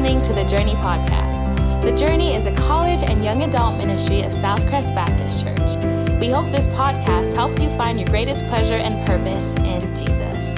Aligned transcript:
listening 0.00 0.22
to 0.22 0.32
the 0.32 0.44
Journey 0.44 0.72
Podcast. 0.76 1.82
The 1.82 1.92
Journey 1.92 2.34
is 2.34 2.46
a 2.46 2.52
college 2.52 3.02
and 3.02 3.22
young 3.22 3.42
adult 3.42 3.76
ministry 3.76 4.22
of 4.22 4.32
Southcrest 4.32 4.94
Baptist 4.94 5.44
Church. 5.44 6.18
We 6.18 6.30
hope 6.30 6.50
this 6.50 6.66
podcast 6.68 7.34
helps 7.34 7.60
you 7.60 7.68
find 7.68 8.00
your 8.00 8.08
greatest 8.08 8.46
pleasure 8.46 8.76
and 8.76 9.06
purpose 9.06 9.54
in 9.56 9.94
Jesus. 9.94 10.56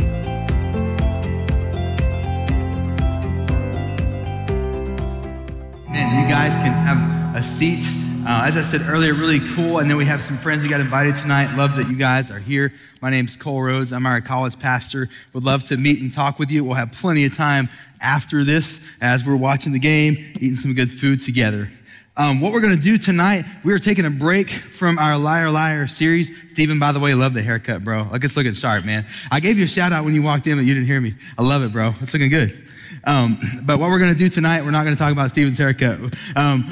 Man, 5.91 6.23
you 6.23 6.31
guys 6.31 6.55
can 6.55 6.73
have 6.87 7.35
a 7.35 7.43
seat. 7.43 8.02
Uh, 8.25 8.45
as 8.47 8.57
I 8.57 8.61
said 8.61 8.83
earlier, 8.89 9.15
really 9.15 9.41
cool. 9.57 9.79
I 9.79 9.83
know 9.83 9.97
we 9.97 10.05
have 10.05 10.23
some 10.23 10.37
friends 10.37 10.63
who 10.63 10.69
got 10.71 10.81
invited 10.81 11.17
tonight. 11.17 11.57
Love 11.57 11.75
that 11.75 11.89
you 11.89 11.97
guys 11.97 12.31
are 12.31 12.39
here. 12.39 12.73
My 13.01 13.11
name's 13.11 13.37
Cole 13.37 13.61
Rhodes. 13.61 13.93
I'm 13.93 14.07
our 14.07 14.21
college 14.21 14.57
pastor. 14.61 15.09
Would 15.33 15.43
love 15.43 15.65
to 15.65 15.77
meet 15.77 16.01
and 16.01 16.15
talk 16.15 16.39
with 16.39 16.49
you. 16.49 16.63
We'll 16.63 16.77
have 16.77 16.93
plenty 16.93 17.25
of 17.25 17.37
time 17.37 17.69
after 18.01 18.45
this 18.45 18.81
as 19.01 19.27
we're 19.27 19.35
watching 19.35 19.73
the 19.73 19.81
game, 19.81 20.15
eating 20.37 20.55
some 20.55 20.73
good 20.73 20.89
food 20.89 21.21
together. 21.21 21.69
Um, 22.17 22.41
what 22.41 22.53
we're 22.53 22.61
going 22.61 22.77
to 22.77 22.81
do 22.81 22.97
tonight, 22.97 23.45
we 23.65 23.73
are 23.73 23.81
taking 23.81 24.05
a 24.05 24.11
break 24.11 24.51
from 24.51 25.01
our 25.01 25.19
Liar 25.19 25.51
Liar 25.51 25.89
series. 25.89 26.31
Stephen, 26.49 26.79
by 26.79 26.93
the 26.93 27.01
way, 27.01 27.15
love 27.15 27.35
the 27.35 27.43
haircut, 27.43 27.83
bro. 27.83 28.07
Like 28.09 28.23
it's 28.23 28.37
looking 28.37 28.55
sharp, 28.55 28.85
man. 28.85 29.05
I 29.33 29.41
gave 29.41 29.59
you 29.59 29.65
a 29.65 29.69
shout 29.69 29.91
out 29.91 30.05
when 30.05 30.15
you 30.15 30.23
walked 30.23 30.47
in, 30.47 30.59
but 30.59 30.65
you 30.65 30.75
didn't 30.75 30.87
hear 30.87 31.01
me. 31.01 31.17
I 31.37 31.43
love 31.43 31.65
it, 31.65 31.73
bro. 31.73 31.93
It's 32.01 32.13
looking 32.13 32.31
good. 32.31 32.69
Um, 33.05 33.39
but 33.65 33.79
what 33.79 33.91
we're 33.91 33.99
going 33.99 34.13
to 34.13 34.19
do 34.19 34.29
tonight, 34.29 34.63
we're 34.63 34.71
not 34.71 34.85
going 34.85 34.95
to 34.95 34.99
talk 34.99 35.13
about 35.13 35.31
Stephen's 35.31 35.59
haircut. 35.59 35.99
Um, 36.37 36.67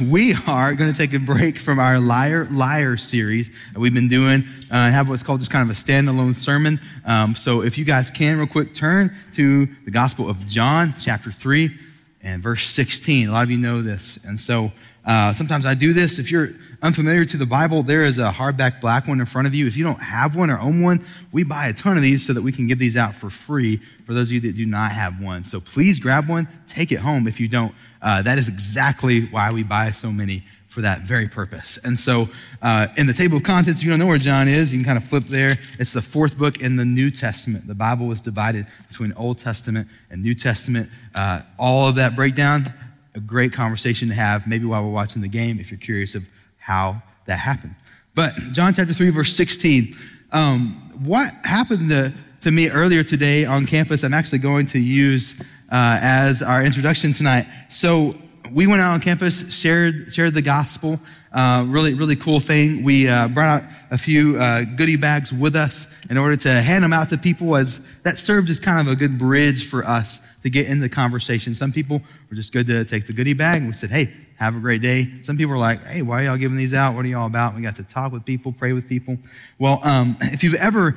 we 0.00 0.34
are 0.48 0.74
going 0.74 0.92
to 0.92 0.96
take 0.96 1.12
a 1.14 1.18
break 1.18 1.58
from 1.58 1.78
our 1.78 1.98
Liar 1.98 2.46
Liar 2.50 2.96
series 2.96 3.50
that 3.72 3.78
we've 3.78 3.94
been 3.94 4.08
doing. 4.08 4.44
Uh, 4.70 4.90
have 4.90 5.08
what's 5.08 5.22
called 5.22 5.40
just 5.40 5.50
kind 5.50 5.68
of 5.68 5.76
a 5.76 5.78
standalone 5.78 6.34
sermon. 6.34 6.80
Um, 7.04 7.34
so 7.34 7.62
if 7.62 7.76
you 7.78 7.84
guys 7.84 8.10
can, 8.10 8.38
real 8.38 8.46
quick, 8.46 8.74
turn 8.74 9.14
to 9.34 9.66
the 9.84 9.90
Gospel 9.90 10.28
of 10.28 10.46
John, 10.46 10.94
chapter 10.98 11.30
3 11.30 11.76
and 12.22 12.42
verse 12.42 12.66
16. 12.68 13.28
A 13.28 13.32
lot 13.32 13.44
of 13.44 13.50
you 13.50 13.58
know 13.58 13.82
this. 13.82 14.18
And 14.24 14.38
so 14.38 14.72
uh, 15.04 15.32
sometimes 15.32 15.66
I 15.66 15.74
do 15.74 15.92
this. 15.92 16.18
If 16.18 16.30
you're 16.30 16.50
unfamiliar 16.82 17.24
to 17.24 17.36
the 17.36 17.46
Bible, 17.46 17.82
there 17.82 18.04
is 18.04 18.18
a 18.18 18.30
hardback 18.30 18.80
black 18.80 19.08
one 19.08 19.20
in 19.20 19.26
front 19.26 19.46
of 19.46 19.54
you. 19.54 19.66
If 19.66 19.76
you 19.76 19.84
don't 19.84 20.02
have 20.02 20.36
one 20.36 20.50
or 20.50 20.58
own 20.58 20.82
one, 20.82 21.04
we 21.32 21.44
buy 21.44 21.68
a 21.68 21.72
ton 21.72 21.96
of 21.96 22.02
these 22.02 22.26
so 22.26 22.32
that 22.32 22.42
we 22.42 22.52
can 22.52 22.66
give 22.66 22.78
these 22.78 22.96
out 22.96 23.14
for 23.14 23.30
free 23.30 23.78
for 24.04 24.14
those 24.14 24.28
of 24.28 24.32
you 24.32 24.40
that 24.40 24.56
do 24.56 24.66
not 24.66 24.92
have 24.92 25.20
one. 25.20 25.44
So 25.44 25.60
please 25.60 26.00
grab 26.00 26.28
one, 26.28 26.48
take 26.66 26.92
it 26.92 26.98
home 26.98 27.26
if 27.26 27.40
you 27.40 27.48
don't. 27.48 27.74
Uh, 28.02 28.22
that 28.22 28.38
is 28.38 28.48
exactly 28.48 29.26
why 29.26 29.52
we 29.52 29.62
buy 29.62 29.90
so 29.90 30.10
many 30.10 30.44
for 30.76 30.82
that 30.82 31.00
very 31.00 31.26
purpose. 31.26 31.78
And 31.84 31.98
so, 31.98 32.28
uh, 32.60 32.88
in 32.98 33.06
the 33.06 33.14
table 33.14 33.38
of 33.38 33.44
contents, 33.44 33.80
if 33.80 33.86
you 33.86 33.90
don't 33.90 33.98
know 33.98 34.06
where 34.06 34.18
John 34.18 34.46
is, 34.46 34.74
you 34.74 34.78
can 34.78 34.84
kind 34.84 34.98
of 34.98 35.04
flip 35.04 35.24
there. 35.24 35.54
It's 35.78 35.94
the 35.94 36.02
fourth 36.02 36.36
book 36.36 36.60
in 36.60 36.76
the 36.76 36.84
New 36.84 37.10
Testament. 37.10 37.66
The 37.66 37.74
Bible 37.74 38.06
was 38.06 38.20
divided 38.20 38.66
between 38.86 39.14
Old 39.14 39.38
Testament 39.38 39.88
and 40.10 40.22
New 40.22 40.34
Testament. 40.34 40.90
Uh, 41.14 41.40
all 41.58 41.88
of 41.88 41.94
that 41.94 42.14
breakdown, 42.14 42.70
a 43.14 43.20
great 43.20 43.54
conversation 43.54 44.08
to 44.08 44.14
have, 44.14 44.46
maybe 44.46 44.66
while 44.66 44.84
we're 44.84 44.90
watching 44.90 45.22
the 45.22 45.28
game, 45.28 45.58
if 45.58 45.70
you're 45.70 45.80
curious 45.80 46.14
of 46.14 46.28
how 46.66 47.00
that 47.26 47.38
happened. 47.38 47.76
But 48.16 48.34
John 48.50 48.74
chapter 48.74 48.92
3, 48.92 49.10
verse 49.10 49.36
16. 49.36 49.94
Um, 50.32 50.90
what 51.04 51.30
happened 51.44 51.90
to, 51.90 52.12
to 52.40 52.50
me 52.50 52.68
earlier 52.70 53.04
today 53.04 53.44
on 53.44 53.66
campus, 53.66 54.02
I'm 54.02 54.12
actually 54.12 54.40
going 54.40 54.66
to 54.68 54.80
use 54.80 55.40
uh, 55.70 55.98
as 56.02 56.42
our 56.42 56.64
introduction 56.64 57.12
tonight. 57.12 57.46
So, 57.68 58.16
we 58.52 58.66
went 58.66 58.80
out 58.80 58.92
on 58.92 59.00
campus, 59.00 59.54
shared, 59.54 60.12
shared 60.12 60.34
the 60.34 60.42
gospel. 60.42 61.00
Uh, 61.32 61.64
really, 61.68 61.94
really 61.94 62.16
cool 62.16 62.40
thing. 62.40 62.82
We 62.82 63.08
uh, 63.08 63.28
brought 63.28 63.62
out 63.62 63.70
a 63.90 63.98
few 63.98 64.38
uh, 64.38 64.64
goodie 64.64 64.96
bags 64.96 65.32
with 65.32 65.54
us 65.54 65.86
in 66.08 66.16
order 66.16 66.36
to 66.36 66.62
hand 66.62 66.82
them 66.82 66.92
out 66.92 67.10
to 67.10 67.18
people 67.18 67.56
as 67.56 67.86
that 68.02 68.16
served 68.16 68.48
as 68.48 68.58
kind 68.58 68.80
of 68.80 68.92
a 68.92 68.96
good 68.96 69.18
bridge 69.18 69.68
for 69.68 69.84
us 69.84 70.20
to 70.42 70.50
get 70.50 70.66
in 70.66 70.80
the 70.80 70.88
conversation. 70.88 71.54
Some 71.54 71.72
people 71.72 72.00
were 72.30 72.36
just 72.36 72.52
good 72.52 72.66
to 72.68 72.84
take 72.84 73.06
the 73.06 73.12
goodie 73.12 73.34
bag 73.34 73.58
and 73.58 73.66
we 73.68 73.74
said, 73.74 73.90
hey, 73.90 74.12
have 74.36 74.56
a 74.56 74.60
great 74.60 74.80
day. 74.80 75.10
Some 75.22 75.36
people 75.36 75.52
were 75.52 75.58
like, 75.58 75.84
hey, 75.84 76.02
why 76.02 76.22
are 76.22 76.24
y'all 76.24 76.36
giving 76.36 76.56
these 76.56 76.74
out? 76.74 76.94
What 76.94 77.04
are 77.04 77.08
y'all 77.08 77.26
about? 77.26 77.54
We 77.54 77.62
got 77.62 77.76
to 77.76 77.84
talk 77.84 78.12
with 78.12 78.24
people, 78.24 78.52
pray 78.52 78.72
with 78.72 78.88
people. 78.88 79.18
Well, 79.58 79.80
um, 79.82 80.16
if 80.20 80.42
you've 80.44 80.54
ever 80.54 80.96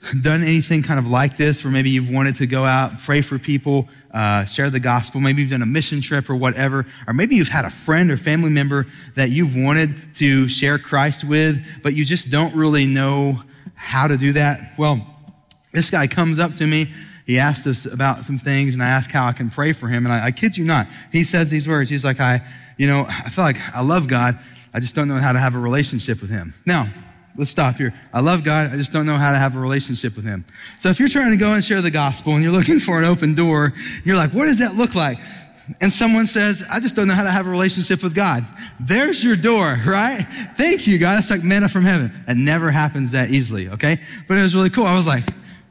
done 0.22 0.42
anything 0.42 0.82
kind 0.82 0.98
of 0.98 1.06
like 1.06 1.36
this 1.36 1.62
where 1.62 1.72
maybe 1.72 1.90
you've 1.90 2.10
wanted 2.10 2.36
to 2.36 2.46
go 2.46 2.64
out, 2.64 3.00
pray 3.00 3.20
for 3.20 3.38
people, 3.38 3.88
uh, 4.12 4.44
share 4.44 4.70
the 4.70 4.80
gospel, 4.80 5.20
maybe 5.20 5.42
you've 5.42 5.50
done 5.50 5.62
a 5.62 5.66
mission 5.66 6.00
trip 6.00 6.30
or 6.30 6.36
whatever, 6.36 6.86
or 7.06 7.12
maybe 7.12 7.36
you've 7.36 7.48
had 7.48 7.64
a 7.64 7.70
friend 7.70 8.10
or 8.10 8.16
family 8.16 8.50
member 8.50 8.86
that 9.14 9.30
you've 9.30 9.54
wanted 9.54 9.94
to 10.14 10.48
share 10.48 10.78
Christ 10.78 11.24
with, 11.24 11.82
but 11.82 11.94
you 11.94 12.04
just 12.04 12.30
don't 12.30 12.54
really 12.54 12.86
know 12.86 13.42
how 13.74 14.06
to 14.06 14.16
do 14.16 14.32
that. 14.32 14.58
Well, 14.78 15.06
this 15.72 15.90
guy 15.90 16.06
comes 16.06 16.38
up 16.38 16.54
to 16.54 16.66
me. 16.66 16.90
He 17.26 17.38
asked 17.38 17.66
us 17.66 17.86
about 17.86 18.24
some 18.24 18.38
things, 18.38 18.74
and 18.74 18.82
I 18.82 18.88
asked 18.88 19.12
how 19.12 19.26
I 19.26 19.32
can 19.32 19.50
pray 19.50 19.72
for 19.72 19.86
him. 19.86 20.04
And 20.04 20.12
I, 20.12 20.26
I 20.26 20.30
kid 20.32 20.56
you 20.56 20.64
not, 20.64 20.88
he 21.12 21.22
says 21.22 21.50
these 21.50 21.68
words. 21.68 21.88
He's 21.88 22.04
like, 22.04 22.20
I, 22.20 22.42
you 22.76 22.86
know, 22.86 23.06
I 23.06 23.28
feel 23.28 23.44
like 23.44 23.56
I 23.74 23.82
love 23.82 24.08
God. 24.08 24.38
I 24.72 24.80
just 24.80 24.94
don't 24.94 25.08
know 25.08 25.18
how 25.18 25.32
to 25.32 25.38
have 25.38 25.54
a 25.54 25.58
relationship 25.58 26.20
with 26.20 26.30
him. 26.30 26.54
Now, 26.66 26.88
Let's 27.36 27.50
stop 27.50 27.76
here. 27.76 27.94
I 28.12 28.20
love 28.20 28.44
God. 28.44 28.72
I 28.72 28.76
just 28.76 28.92
don't 28.92 29.06
know 29.06 29.16
how 29.16 29.32
to 29.32 29.38
have 29.38 29.56
a 29.56 29.60
relationship 29.60 30.16
with 30.16 30.24
Him. 30.24 30.44
So 30.78 30.88
if 30.88 30.98
you're 30.98 31.08
trying 31.08 31.30
to 31.30 31.36
go 31.36 31.54
and 31.54 31.62
share 31.62 31.80
the 31.80 31.90
gospel 31.90 32.34
and 32.34 32.42
you're 32.42 32.52
looking 32.52 32.78
for 32.80 32.98
an 32.98 33.04
open 33.04 33.34
door, 33.34 33.72
you're 34.04 34.16
like, 34.16 34.32
what 34.32 34.44
does 34.44 34.58
that 34.58 34.74
look 34.74 34.94
like? 34.94 35.18
And 35.80 35.92
someone 35.92 36.26
says, 36.26 36.66
I 36.72 36.80
just 36.80 36.96
don't 36.96 37.06
know 37.06 37.14
how 37.14 37.22
to 37.22 37.30
have 37.30 37.46
a 37.46 37.50
relationship 37.50 38.02
with 38.02 38.14
God. 38.14 38.42
There's 38.80 39.22
your 39.22 39.36
door, 39.36 39.76
right? 39.86 40.20
Thank 40.56 40.86
you, 40.86 40.98
God. 40.98 41.14
That's 41.14 41.30
like 41.30 41.44
manna 41.44 41.68
from 41.68 41.84
heaven. 41.84 42.10
It 42.26 42.36
never 42.36 42.70
happens 42.70 43.12
that 43.12 43.30
easily, 43.30 43.68
okay? 43.68 43.98
But 44.26 44.36
it 44.36 44.42
was 44.42 44.56
really 44.56 44.70
cool. 44.70 44.86
I 44.86 44.94
was 44.94 45.06
like, 45.06 45.24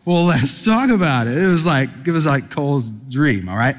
well, 0.05 0.23
let's 0.23 0.63
talk 0.65 0.89
about 0.89 1.27
it. 1.27 1.37
It 1.37 1.47
was 1.47 1.65
like, 1.65 1.89
it 2.05 2.11
was 2.11 2.25
like 2.25 2.49
Cole's 2.49 2.89
dream, 2.89 3.49
all 3.49 3.57
right? 3.57 3.75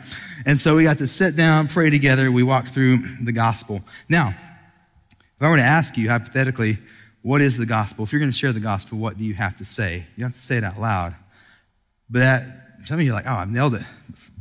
And 0.46 0.58
so 0.58 0.76
we 0.76 0.84
got 0.84 0.98
to 0.98 1.06
sit 1.06 1.36
down, 1.36 1.68
pray 1.68 1.90
together. 1.90 2.30
We 2.30 2.42
walked 2.42 2.68
through 2.68 2.98
the 3.24 3.32
gospel. 3.32 3.82
Now, 4.08 4.28
if 4.28 5.42
I 5.42 5.48
were 5.48 5.56
to 5.56 5.62
ask 5.62 5.96
you 5.96 6.10
hypothetically, 6.10 6.78
what 7.22 7.40
is 7.40 7.56
the 7.56 7.66
gospel? 7.66 8.04
If 8.04 8.12
you're 8.12 8.20
going 8.20 8.32
to 8.32 8.36
share 8.36 8.52
the 8.52 8.60
gospel, 8.60 8.98
what 8.98 9.18
do 9.18 9.24
you 9.24 9.34
have 9.34 9.56
to 9.58 9.64
say? 9.64 10.06
You 10.16 10.20
don't 10.20 10.30
have 10.30 10.36
to 10.36 10.42
say 10.42 10.56
it 10.56 10.64
out 10.64 10.80
loud. 10.80 11.14
But 12.08 12.20
that, 12.20 12.44
some 12.82 12.98
of 12.98 13.04
you 13.04 13.12
are 13.12 13.14
like, 13.14 13.26
oh, 13.26 13.34
I've 13.34 13.50
nailed 13.50 13.74
it. 13.74 13.82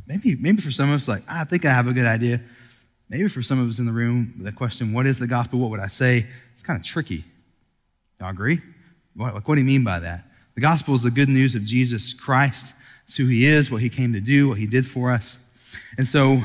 Maybe, 0.06 0.34
maybe 0.36 0.60
for 0.60 0.70
some 0.70 0.88
of 0.88 0.96
us, 0.96 1.06
like, 1.06 1.22
I 1.28 1.44
think 1.44 1.64
I 1.64 1.70
have 1.70 1.86
a 1.86 1.92
good 1.92 2.06
idea. 2.06 2.40
Maybe 3.08 3.28
for 3.28 3.42
some 3.42 3.60
of 3.60 3.68
us 3.68 3.78
in 3.78 3.86
the 3.86 3.92
room, 3.92 4.34
the 4.38 4.52
question, 4.52 4.92
what 4.92 5.06
is 5.06 5.18
the 5.18 5.26
gospel? 5.26 5.58
What 5.58 5.70
would 5.70 5.80
I 5.80 5.88
say? 5.88 6.26
It's 6.54 6.62
kind 6.62 6.78
of 6.78 6.84
tricky. 6.84 7.24
Y'all 8.18 8.30
agree? 8.30 8.60
What, 9.14 9.34
like, 9.34 9.48
what 9.48 9.54
do 9.56 9.60
you 9.60 9.66
mean 9.66 9.84
by 9.84 10.00
that? 10.00 10.24
The 10.54 10.60
gospel 10.60 10.94
is 10.94 11.02
the 11.02 11.10
good 11.10 11.28
news 11.28 11.54
of 11.54 11.64
Jesus 11.64 12.12
Christ. 12.12 12.74
It's 13.04 13.16
who 13.16 13.26
he 13.26 13.46
is, 13.46 13.70
what 13.70 13.82
he 13.82 13.88
came 13.88 14.12
to 14.14 14.20
do, 14.20 14.48
what 14.48 14.58
he 14.58 14.66
did 14.66 14.86
for 14.86 15.10
us. 15.10 15.38
And 15.98 16.06
so, 16.06 16.38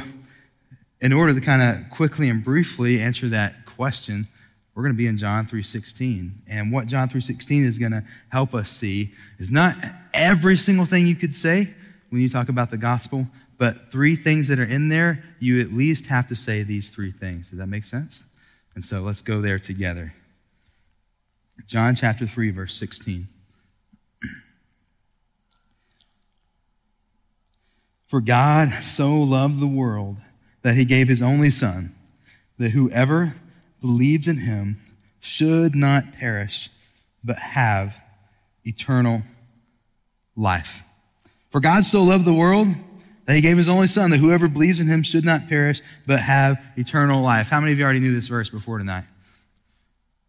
in 1.02 1.13
order 1.13 1.34
to 1.34 1.41
kind 1.41 1.62
of 1.62 1.90
quickly 1.91 2.29
and 2.29 2.44
briefly 2.44 3.00
answer 3.00 3.29
that 3.29 3.66
question, 3.66 4.28
we're 4.75 4.84
going 4.84 4.94
to 4.94 4.97
be 4.97 5.08
in 5.08 5.18
John 5.18 5.46
3:16. 5.46 6.31
And 6.47 6.72
what 6.72 6.88
John 6.88 7.08
3:16 7.08 7.63
is 7.63 7.78
going 7.80 7.94
to 7.94 8.03
help 8.30 8.53
us 8.53 8.69
see 8.69 9.13
is 9.40 9.50
not 9.52 9.75
every 10.13 10.58
single 10.58 10.86
thing 10.86 11.08
you 11.08 11.16
could 11.16 11.34
say 11.34 11.74
when 12.09 12.22
you 12.22 12.30
talk 12.30 12.50
about 12.50 12.69
the 12.69 12.78
gospel, 12.78 13.28
but 13.58 13.90
three 13.90 14.18
things 14.18 14.50
that 14.50 14.59
are 14.59 14.66
in 14.66 14.90
there, 14.90 15.24
you 15.40 15.62
at 15.62 15.72
least 15.72 16.08
have 16.08 16.28
to 16.28 16.35
say 16.35 16.62
these 16.62 16.91
three 16.91 17.12
things. 17.12 17.50
Does 17.50 17.58
that 17.59 17.68
make 17.68 17.85
sense? 17.85 18.25
And 18.75 18.84
so 18.84 19.00
let's 19.00 19.22
go 19.22 19.40
there 19.40 19.59
together. 19.59 20.14
John 21.66 21.96
chapter 21.96 22.28
3 22.28 22.52
verse 22.52 22.75
16. 22.75 23.30
For 28.08 28.19
God 28.19 28.72
so 28.84 29.16
loved 29.16 29.62
the 29.62 29.68
world 29.68 30.18
that 30.64 30.75
he 30.75 30.84
gave 30.84 31.08
his 31.08 31.22
only 31.22 31.50
son 31.50 31.96
that 32.58 32.72
whoever 32.72 33.35
believes 33.81 34.28
in 34.28 34.38
him 34.38 34.78
should 35.19 35.75
not 35.75 36.13
perish, 36.13 36.69
but 37.24 37.38
have 37.40 37.96
eternal 38.63 39.22
life. 40.36 40.84
For 41.49 41.59
God 41.59 41.85
so 41.85 42.03
loved 42.03 42.26
the 42.26 42.34
world 42.34 42.67
that 43.26 43.35
he 43.35 43.41
gave 43.41 43.58
his 43.58 43.70
only 43.70 43.88
son, 43.88 44.11
that 44.11 44.17
whoever 44.17 44.47
believes 44.47 44.79
in 44.79 44.88
him 44.88 45.03
should 45.03 45.26
not 45.26 45.47
perish, 45.47 45.82
but 46.05 46.20
have 46.20 46.61
eternal 46.78 47.22
life. 47.22 47.47
How 47.47 47.59
many 47.59 47.72
of 47.72 47.79
you 47.79 47.84
already 47.84 47.99
knew 47.99 48.14
this 48.14 48.28
verse 48.28 48.49
before 48.49 48.78
tonight? 48.78 49.05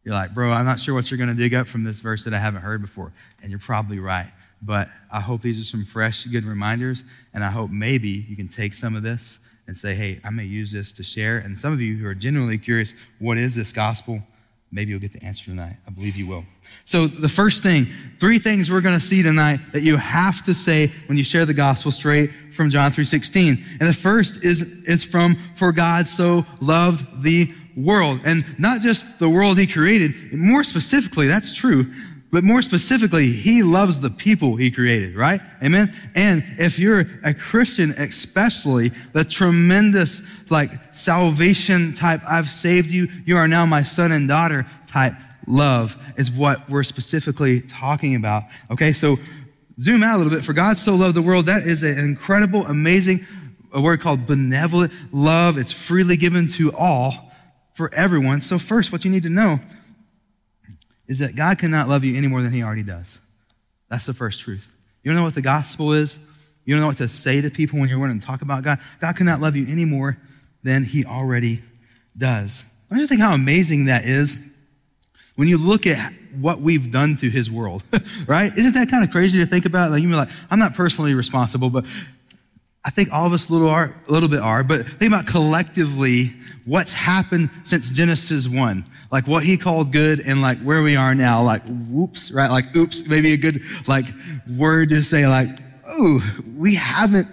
You're 0.04 0.14
like, 0.14 0.34
bro, 0.34 0.52
I'm 0.52 0.64
not 0.64 0.78
sure 0.78 0.94
what 0.94 1.10
you're 1.10 1.18
going 1.18 1.28
to 1.28 1.34
dig 1.34 1.52
up 1.52 1.66
from 1.66 1.82
this 1.82 2.00
verse 2.00 2.24
that 2.24 2.32
I 2.32 2.38
haven't 2.38 2.62
heard 2.62 2.80
before. 2.80 3.12
And 3.42 3.50
you're 3.50 3.58
probably 3.58 3.98
right. 3.98 4.30
But 4.62 4.88
I 5.12 5.20
hope 5.20 5.42
these 5.42 5.58
are 5.58 5.64
some 5.64 5.84
fresh, 5.84 6.22
good 6.24 6.44
reminders. 6.44 7.02
And 7.34 7.42
I 7.42 7.50
hope 7.50 7.70
maybe 7.70 8.24
you 8.28 8.36
can 8.36 8.48
take 8.48 8.72
some 8.72 8.94
of 8.94 9.02
this 9.02 9.40
and 9.66 9.76
say, 9.76 9.94
hey, 9.94 10.20
I 10.24 10.30
may 10.30 10.44
use 10.44 10.72
this 10.72 10.92
to 10.92 11.02
share. 11.02 11.38
And 11.38 11.58
some 11.58 11.72
of 11.72 11.80
you 11.80 11.96
who 11.96 12.06
are 12.06 12.14
genuinely 12.14 12.58
curious, 12.58 12.94
what 13.18 13.38
is 13.38 13.54
this 13.54 13.72
gospel? 13.72 14.22
Maybe 14.72 14.90
you'll 14.90 15.00
get 15.00 15.12
the 15.12 15.24
answer 15.24 15.44
tonight. 15.44 15.76
I 15.86 15.90
believe 15.90 16.16
you 16.16 16.26
will. 16.26 16.44
So, 16.84 17.06
the 17.06 17.28
first 17.28 17.62
thing, 17.62 17.86
three 18.18 18.38
things 18.38 18.70
we're 18.70 18.80
going 18.80 18.98
to 18.98 19.04
see 19.04 19.22
tonight 19.22 19.60
that 19.72 19.82
you 19.82 19.96
have 19.96 20.42
to 20.44 20.52
say 20.54 20.88
when 21.06 21.16
you 21.16 21.24
share 21.24 21.46
the 21.46 21.54
gospel 21.54 21.92
straight 21.92 22.32
from 22.32 22.70
John 22.70 22.90
3:16. 22.90 23.80
And 23.80 23.88
the 23.88 23.94
first 23.94 24.44
is, 24.44 24.84
is 24.84 25.04
from 25.04 25.36
for 25.54 25.72
God 25.72 26.08
so 26.08 26.44
loved 26.60 27.22
the 27.22 27.54
world. 27.76 28.20
And 28.24 28.44
not 28.58 28.80
just 28.80 29.18
the 29.18 29.28
world 29.28 29.58
he 29.58 29.66
created, 29.66 30.32
more 30.32 30.64
specifically, 30.64 31.26
that's 31.26 31.52
true, 31.52 31.92
But 32.32 32.42
more 32.42 32.60
specifically, 32.60 33.28
he 33.28 33.62
loves 33.62 34.00
the 34.00 34.10
people 34.10 34.56
he 34.56 34.70
created, 34.70 35.14
right? 35.14 35.40
Amen. 35.62 35.94
And 36.14 36.44
if 36.58 36.78
you're 36.78 37.04
a 37.24 37.32
Christian, 37.32 37.92
especially 37.92 38.88
the 39.12 39.24
tremendous 39.24 40.22
like 40.50 40.72
salvation 40.92 41.94
type, 41.94 42.20
I've 42.28 42.50
saved 42.50 42.90
you, 42.90 43.08
you 43.24 43.36
are 43.36 43.46
now 43.46 43.64
my 43.64 43.84
son 43.84 44.10
and 44.12 44.26
daughter 44.26 44.66
type 44.86 45.14
love 45.46 45.96
is 46.16 46.30
what 46.30 46.68
we're 46.68 46.82
specifically 46.82 47.60
talking 47.60 48.16
about. 48.16 48.44
Okay, 48.70 48.92
so 48.92 49.16
zoom 49.78 50.02
out 50.02 50.16
a 50.16 50.18
little 50.18 50.32
bit. 50.32 50.44
For 50.44 50.52
God 50.52 50.78
so 50.78 50.96
loved 50.96 51.14
the 51.14 51.22
world, 51.22 51.46
that 51.46 51.62
is 51.62 51.84
an 51.84 51.98
incredible, 51.98 52.66
amazing, 52.66 53.24
a 53.72 53.80
word 53.80 54.00
called 54.00 54.26
benevolent 54.26 54.92
love. 55.12 55.58
It's 55.58 55.72
freely 55.72 56.16
given 56.16 56.48
to 56.48 56.72
all 56.74 57.32
for 57.74 57.92
everyone. 57.94 58.40
So, 58.40 58.58
first, 58.58 58.90
what 58.90 59.04
you 59.04 59.10
need 59.10 59.22
to 59.24 59.30
know 59.30 59.58
is 61.08 61.20
that 61.20 61.36
God 61.36 61.58
cannot 61.58 61.88
love 61.88 62.04
you 62.04 62.16
any 62.16 62.26
more 62.26 62.42
than 62.42 62.52
He 62.52 62.62
already 62.62 62.82
does. 62.82 63.20
That's 63.88 64.06
the 64.06 64.14
first 64.14 64.40
truth. 64.40 64.74
You 65.02 65.10
don't 65.10 65.16
know 65.16 65.24
what 65.24 65.34
the 65.34 65.42
gospel 65.42 65.92
is? 65.92 66.18
You 66.64 66.74
don't 66.74 66.80
know 66.80 66.88
what 66.88 66.96
to 66.96 67.08
say 67.08 67.40
to 67.40 67.50
people 67.50 67.78
when 67.78 67.88
you're 67.88 67.98
wanting 67.98 68.18
to 68.18 68.26
talk 68.26 68.42
about 68.42 68.64
God? 68.64 68.80
God 69.00 69.16
cannot 69.16 69.40
love 69.40 69.54
you 69.54 69.66
any 69.68 69.84
more 69.84 70.18
than 70.64 70.82
He 70.82 71.04
already 71.04 71.60
does. 72.16 72.66
Don't 72.90 72.98
you 72.98 73.06
think 73.06 73.20
how 73.20 73.34
amazing 73.34 73.86
that 73.86 74.04
is? 74.04 74.52
When 75.36 75.48
you 75.48 75.58
look 75.58 75.86
at 75.86 76.12
what 76.40 76.60
we've 76.60 76.90
done 76.90 77.16
to 77.16 77.30
His 77.30 77.50
world, 77.50 77.84
right? 78.26 78.52
Isn't 78.52 78.74
that 78.74 78.90
kind 78.90 79.04
of 79.04 79.10
crazy 79.10 79.38
to 79.38 79.46
think 79.46 79.64
about? 79.64 79.90
Like, 79.90 80.02
you're 80.02 80.10
like, 80.16 80.30
I'm 80.50 80.58
not 80.58 80.74
personally 80.74 81.14
responsible, 81.14 81.70
but 81.70 81.84
I 82.86 82.90
think 82.90 83.12
all 83.12 83.26
of 83.26 83.32
us 83.32 83.48
a 83.48 83.52
little, 83.52 83.68
are, 83.68 83.92
a 84.06 84.12
little 84.12 84.28
bit 84.28 84.38
are, 84.38 84.62
but 84.62 84.86
think 84.86 85.12
about 85.12 85.26
collectively 85.26 86.32
what's 86.64 86.92
happened 86.92 87.50
since 87.64 87.90
Genesis 87.90 88.46
1. 88.46 88.84
Like 89.10 89.26
what 89.26 89.42
he 89.42 89.56
called 89.56 89.90
good 89.90 90.24
and 90.24 90.40
like 90.40 90.60
where 90.60 90.82
we 90.82 90.94
are 90.94 91.12
now, 91.12 91.42
like 91.42 91.62
whoops, 91.66 92.30
right? 92.30 92.48
Like 92.48 92.76
oops, 92.76 93.08
maybe 93.08 93.32
a 93.32 93.36
good 93.36 93.60
like 93.88 94.06
word 94.56 94.90
to 94.90 95.02
say 95.02 95.26
like, 95.26 95.48
oh, 95.88 96.20
we 96.56 96.76
haven't, 96.76 97.26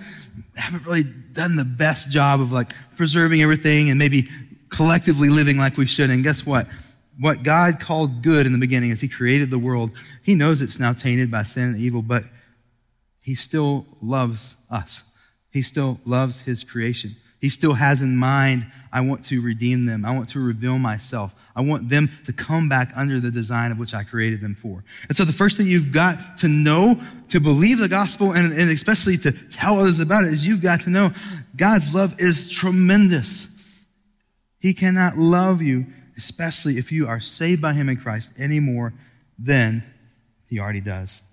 haven't 0.56 0.88
really 0.88 1.04
done 1.04 1.56
the 1.56 1.66
best 1.66 2.10
job 2.10 2.42
of 2.42 2.52
like 2.52 2.74
preserving 2.98 3.44
everything 3.44 3.92
and 3.92 4.00
maybe 4.00 4.28
collectively 4.70 5.30
living 5.30 5.60
like 5.60 5.78
we 5.78 5.86
should. 5.86 6.10
And 6.10 6.24
guess 6.24 6.48
what? 6.48 6.66
What 7.20 7.44
God 7.44 7.80
called 7.80 8.24
good 8.24 8.48
in 8.48 8.54
the 8.54 8.60
beginning 8.60 8.92
as 8.92 9.02
he 9.02 9.08
created 9.08 9.52
the 9.52 9.60
world, 9.60 9.92
he 10.24 10.34
knows 10.34 10.64
it's 10.64 10.80
now 10.80 10.94
tainted 10.94 11.30
by 11.30 11.44
sin 11.44 11.66
and 11.66 11.78
evil, 11.78 12.02
but 12.02 12.24
he 13.22 13.36
still 13.36 13.86
loves 14.02 14.56
us. 14.72 15.04
He 15.54 15.62
still 15.62 16.00
loves 16.04 16.42
his 16.42 16.64
creation. 16.64 17.16
He 17.40 17.50
still 17.50 17.74
has 17.74 18.02
in 18.02 18.16
mind, 18.16 18.66
I 18.92 19.02
want 19.02 19.26
to 19.26 19.42
redeem 19.42 19.86
them. 19.86 20.06
I 20.06 20.12
want 20.12 20.30
to 20.30 20.40
reveal 20.40 20.80
myself. 20.80 21.36
I 21.56 21.62
want 21.62 21.90
them 21.90 22.10
to 22.26 22.34
come 22.34 22.70
back 22.70 22.92
under 22.96 23.20
the 23.20 23.30
design 23.30 23.72
of 23.72 23.78
which 23.78 23.94
I 23.94 24.04
created 24.04 24.40
them 24.40 24.56
for. 24.56 24.84
And 25.10 25.16
so 25.16 25.26
the 25.26 25.34
first 25.34 25.58
thing 25.58 25.68
you've 25.68 25.92
got 25.92 26.38
to 26.38 26.48
know, 26.48 26.96
to 27.28 27.42
believe 27.42 27.80
the 27.80 27.90
gospel, 27.90 28.32
and, 28.32 28.54
and 28.54 28.72
especially 28.72 29.18
to 29.18 29.32
tell 29.50 29.78
others 29.78 30.00
about 30.00 30.24
it, 30.24 30.32
is 30.32 30.48
you've 30.48 30.62
got 30.62 30.80
to 30.82 30.90
know 30.90 31.12
God's 31.56 31.94
love 31.94 32.16
is 32.18 32.50
tremendous. 32.50 33.86
He 34.60 34.74
cannot 34.74 35.18
love 35.18 35.62
you, 35.62 35.86
especially 36.18 36.78
if 36.78 36.94
you 36.94 37.08
are 37.08 37.20
saved 37.20 37.62
by 37.62 37.74
him 37.74 37.90
in 37.90 37.98
Christ, 37.98 38.32
any 38.40 38.62
more 38.62 38.94
than 39.38 39.84
he 40.48 40.60
already 40.62 40.82
does. 40.82 41.26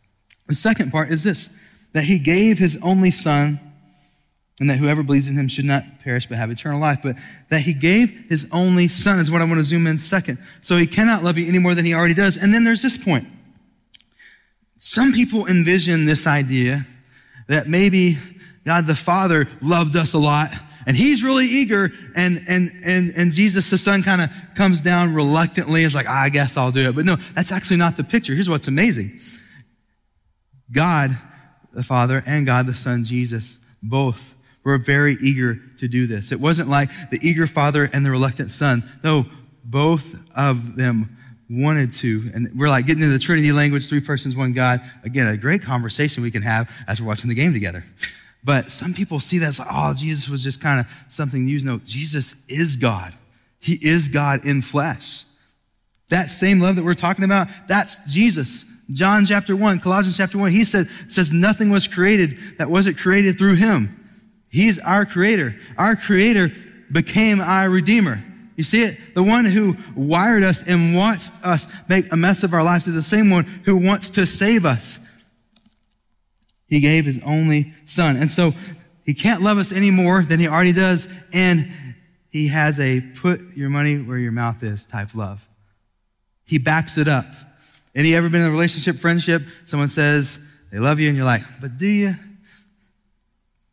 The 0.48 0.56
second 0.56 0.90
part 0.90 1.10
is 1.10 1.22
this, 1.22 1.50
that 1.92 2.02
he 2.02 2.18
gave 2.18 2.58
his 2.58 2.76
only 2.82 3.12
son 3.12 3.60
and 4.60 4.68
that 4.68 4.76
whoever 4.78 5.02
believes 5.02 5.26
in 5.26 5.34
him 5.34 5.48
should 5.48 5.64
not 5.64 5.82
perish 6.04 6.26
but 6.26 6.36
have 6.36 6.50
eternal 6.50 6.78
life, 6.78 7.00
but 7.02 7.16
that 7.48 7.62
he 7.62 7.72
gave 7.72 8.10
his 8.28 8.46
only 8.52 8.86
son 8.86 9.18
is 9.18 9.30
what 9.30 9.40
I 9.40 9.44
want 9.44 9.58
to 9.58 9.64
zoom 9.64 9.86
in 9.86 9.98
second. 9.98 10.38
So 10.60 10.76
he 10.76 10.86
cannot 10.86 11.24
love 11.24 11.38
you 11.38 11.48
any 11.48 11.58
more 11.58 11.74
than 11.74 11.86
he 11.86 11.94
already 11.94 12.14
does. 12.14 12.36
And 12.36 12.52
then 12.52 12.64
there's 12.64 12.82
this 12.82 12.98
point. 12.98 13.26
Some 14.78 15.12
people 15.12 15.46
envision 15.46 16.04
this 16.04 16.26
idea 16.26 16.84
that 17.48 17.66
maybe 17.66 18.18
God 18.64 18.86
the 18.86 18.94
Father 18.94 19.48
loved 19.62 19.96
us 19.96 20.12
a 20.12 20.18
lot 20.18 20.50
and 20.86 20.96
he's 20.96 21.22
really 21.22 21.46
eager 21.46 21.90
and 22.14 22.42
and 22.48 22.70
and 22.84 23.12
and 23.16 23.32
Jesus 23.32 23.70
the 23.70 23.78
Son 23.78 24.02
kind 24.02 24.22
of 24.22 24.30
comes 24.54 24.80
down 24.80 25.14
reluctantly 25.14 25.82
is 25.82 25.94
like 25.94 26.08
I 26.08 26.28
guess 26.28 26.56
I'll 26.56 26.72
do 26.72 26.88
it 26.88 26.94
but 26.94 27.04
no 27.04 27.16
that's 27.34 27.52
actually 27.52 27.76
not 27.76 27.96
the 27.96 28.04
picture 28.04 28.34
here's 28.34 28.48
what's 28.48 28.68
amazing 28.68 29.18
God 30.72 31.10
the 31.72 31.82
Father 31.82 32.22
and 32.26 32.46
God 32.46 32.66
the 32.66 32.74
Son 32.74 33.04
Jesus 33.04 33.58
both 33.82 34.36
were 34.64 34.78
very 34.78 35.16
eager 35.20 35.58
to 35.78 35.88
do 35.88 36.06
this. 36.06 36.32
It 36.32 36.40
wasn't 36.40 36.68
like 36.68 36.90
the 37.10 37.18
eager 37.22 37.46
father 37.46 37.88
and 37.92 38.04
the 38.04 38.10
reluctant 38.10 38.50
son. 38.50 38.88
No, 39.02 39.26
both 39.64 40.14
of 40.36 40.76
them 40.76 41.16
wanted 41.48 41.92
to. 41.92 42.30
And 42.34 42.48
we're 42.54 42.68
like 42.68 42.86
getting 42.86 43.02
into 43.02 43.12
the 43.12 43.18
Trinity 43.18 43.52
language, 43.52 43.88
three 43.88 44.00
persons, 44.00 44.36
one 44.36 44.52
God. 44.52 44.80
Again, 45.04 45.26
a 45.26 45.36
great 45.36 45.62
conversation 45.62 46.22
we 46.22 46.30
can 46.30 46.42
have 46.42 46.70
as 46.86 47.00
we're 47.00 47.08
watching 47.08 47.28
the 47.28 47.34
game 47.34 47.52
together. 47.52 47.84
But 48.42 48.70
some 48.70 48.94
people 48.94 49.20
see 49.20 49.36
that 49.36 49.58
like, 49.58 49.68
oh, 49.70 49.92
Jesus 49.94 50.26
was 50.26 50.42
just 50.42 50.62
kind 50.62 50.80
of 50.80 50.86
something 51.08 51.46
used. 51.46 51.66
No, 51.66 51.78
Jesus 51.84 52.36
is 52.48 52.76
God. 52.76 53.12
He 53.58 53.74
is 53.74 54.08
God 54.08 54.46
in 54.46 54.62
flesh. 54.62 55.26
That 56.08 56.30
same 56.30 56.58
love 56.58 56.76
that 56.76 56.84
we're 56.84 56.94
talking 56.94 57.24
about, 57.24 57.48
that's 57.68 58.10
Jesus. 58.10 58.64
John 58.90 59.26
chapter 59.26 59.54
1, 59.54 59.80
Colossians 59.80 60.16
chapter 60.16 60.38
1, 60.38 60.50
he 60.50 60.64
said, 60.64 60.88
says 61.08 61.32
nothing 61.32 61.68
was 61.68 61.86
created 61.86 62.38
that 62.56 62.70
wasn't 62.70 62.96
created 62.96 63.36
through 63.36 63.56
him. 63.56 63.99
He's 64.50 64.78
our 64.78 65.06
creator. 65.06 65.56
Our 65.78 65.96
creator 65.96 66.52
became 66.90 67.40
our 67.40 67.70
redeemer. 67.70 68.22
You 68.56 68.64
see 68.64 68.82
it? 68.82 69.14
The 69.14 69.22
one 69.22 69.46
who 69.46 69.76
wired 69.96 70.42
us 70.42 70.62
and 70.66 70.94
wants 70.94 71.32
us 71.42 71.66
make 71.88 72.12
a 72.12 72.16
mess 72.16 72.42
of 72.42 72.52
our 72.52 72.62
lives 72.62 72.86
is 72.86 72.94
the 72.94 73.00
same 73.00 73.30
one 73.30 73.44
who 73.64 73.76
wants 73.76 74.10
to 74.10 74.26
save 74.26 74.66
us. 74.66 74.98
He 76.66 76.80
gave 76.80 77.06
his 77.06 77.20
only 77.24 77.72
son. 77.84 78.16
And 78.16 78.30
so 78.30 78.52
he 79.04 79.14
can't 79.14 79.40
love 79.40 79.58
us 79.58 79.72
any 79.72 79.90
more 79.90 80.22
than 80.22 80.38
he 80.38 80.46
already 80.46 80.72
does. 80.72 81.08
And 81.32 81.72
he 82.28 82.48
has 82.48 82.78
a 82.78 83.00
put 83.00 83.56
your 83.56 83.70
money 83.70 83.96
where 83.96 84.18
your 84.18 84.32
mouth 84.32 84.62
is 84.62 84.84
type 84.84 85.14
love. 85.14 85.48
He 86.44 86.58
backs 86.58 86.98
it 86.98 87.08
up. 87.08 87.26
Any 87.94 88.14
ever 88.14 88.28
been 88.28 88.42
in 88.42 88.48
a 88.48 88.50
relationship, 88.50 88.96
friendship? 88.96 89.42
Someone 89.64 89.88
says 89.88 90.38
they 90.70 90.78
love 90.78 91.00
you 91.00 91.08
and 91.08 91.16
you're 91.16 91.26
like, 91.26 91.42
but 91.60 91.76
do 91.76 91.86
you? 91.86 92.14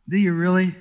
Do 0.08 0.16
you 0.16 0.34
really? 0.34 0.74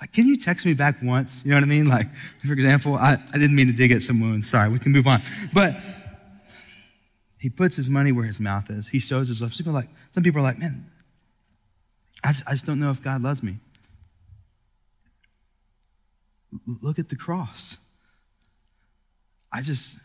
Like, 0.00 0.12
can 0.12 0.26
you 0.26 0.36
text 0.36 0.66
me 0.66 0.74
back 0.74 0.96
once? 1.02 1.42
You 1.44 1.50
know 1.50 1.56
what 1.56 1.64
I 1.64 1.66
mean? 1.66 1.88
Like, 1.88 2.12
for 2.14 2.52
example, 2.52 2.96
I, 2.96 3.16
I 3.32 3.38
didn't 3.38 3.54
mean 3.54 3.68
to 3.68 3.72
dig 3.72 3.92
at 3.92 4.02
some 4.02 4.20
wounds. 4.20 4.48
Sorry, 4.48 4.68
we 4.68 4.78
can 4.78 4.92
move 4.92 5.06
on. 5.06 5.20
But 5.54 5.76
he 7.38 7.48
puts 7.48 7.76
his 7.76 7.88
money 7.88 8.12
where 8.12 8.24
his 8.24 8.40
mouth 8.40 8.70
is. 8.70 8.88
He 8.88 8.98
shows 8.98 9.28
his 9.28 9.42
love. 9.42 9.52
Some 9.52 9.64
people 9.64 9.72
are 9.72 9.80
like, 9.80 9.90
some 10.10 10.22
people 10.22 10.40
are 10.40 10.44
like, 10.44 10.58
man, 10.58 10.86
I 12.24 12.28
just, 12.28 12.42
I 12.46 12.52
just 12.52 12.66
don't 12.66 12.80
know 12.80 12.90
if 12.90 13.02
God 13.02 13.22
loves 13.22 13.42
me. 13.42 13.56
Look 16.82 16.98
at 16.98 17.08
the 17.08 17.16
cross. 17.16 17.78
I 19.52 19.62
just, 19.62 19.98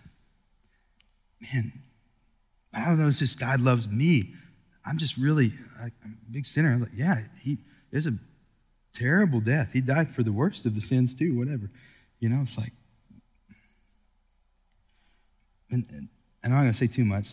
man, 1.42 1.74
I 2.74 2.86
don't 2.86 3.00
know. 3.00 3.08
It's 3.08 3.20
just 3.20 3.40
God 3.40 3.62
loves 3.62 3.88
me. 3.88 4.34
I'm 4.86 4.98
just 4.98 5.18
really 5.18 5.52
I'm 5.82 5.92
a 6.04 6.32
big 6.32 6.46
sinner. 6.46 6.72
I 6.72 6.74
was 6.74 6.84
like, 6.84 6.92
yeah, 6.96 7.22
he 7.42 7.58
there's 7.92 8.08
a 8.08 8.14
terrible 8.98 9.40
death. 9.40 9.74
He 9.74 9.82
died 9.82 10.08
for 10.08 10.24
the 10.24 10.32
worst 10.32 10.66
of 10.66 10.76
the 10.76 10.82
sins 10.82 11.14
too, 11.14 11.38
whatever. 11.38 11.70
You 12.20 12.30
know, 12.30 12.42
it's 12.42 12.58
like, 12.58 12.74
and, 15.70 15.86
and 15.90 16.10
I'm 16.44 16.52
not 16.52 16.62
going 16.62 16.72
to 16.72 16.78
say 16.78 16.88
too 16.88 17.06
much. 17.06 17.30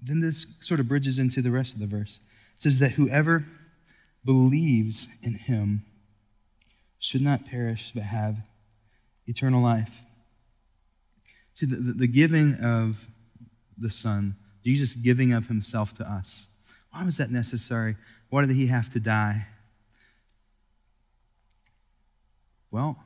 Then 0.00 0.20
this 0.20 0.46
sort 0.60 0.80
of 0.80 0.88
bridges 0.88 1.18
into 1.18 1.42
the 1.42 1.50
rest 1.50 1.74
of 1.74 1.80
the 1.80 1.86
verse. 1.86 2.20
It 2.56 2.62
says 2.62 2.78
that 2.78 2.92
whoever 2.92 3.44
believes 4.24 5.08
in 5.22 5.34
him 5.34 5.82
should 6.98 7.22
not 7.22 7.46
perish 7.46 7.92
but 7.94 8.04
have 8.04 8.36
eternal 9.26 9.62
life. 9.62 10.02
See, 11.54 11.66
the, 11.66 11.76
the 11.76 12.06
giving 12.06 12.54
of 12.54 13.08
the 13.78 13.90
Son, 13.90 14.36
Jesus 14.64 14.94
giving 14.94 15.32
of 15.32 15.48
himself 15.48 15.96
to 15.98 16.10
us, 16.10 16.48
why 16.90 17.04
was 17.04 17.18
that 17.18 17.30
necessary? 17.30 17.96
Why 18.30 18.46
did 18.46 18.54
he 18.54 18.68
have 18.68 18.92
to 18.92 19.00
die? 19.00 19.46
Well, 22.76 22.98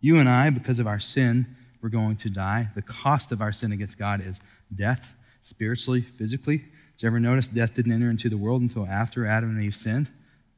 you 0.00 0.16
and 0.16 0.26
I, 0.26 0.48
because 0.48 0.78
of 0.78 0.86
our 0.86 0.98
sin, 0.98 1.44
we're 1.82 1.90
going 1.90 2.16
to 2.16 2.30
die. 2.30 2.70
The 2.74 2.80
cost 2.80 3.32
of 3.32 3.42
our 3.42 3.52
sin 3.52 3.70
against 3.70 3.98
God 3.98 4.24
is 4.24 4.40
death, 4.74 5.14
spiritually, 5.42 6.00
physically. 6.00 6.56
Did 6.56 7.02
you 7.02 7.08
ever 7.08 7.20
notice 7.20 7.48
death 7.48 7.74
didn't 7.74 7.92
enter 7.92 8.08
into 8.08 8.30
the 8.30 8.38
world 8.38 8.62
until 8.62 8.86
after 8.86 9.26
Adam 9.26 9.50
and 9.50 9.62
Eve 9.62 9.76
sinned? 9.76 10.10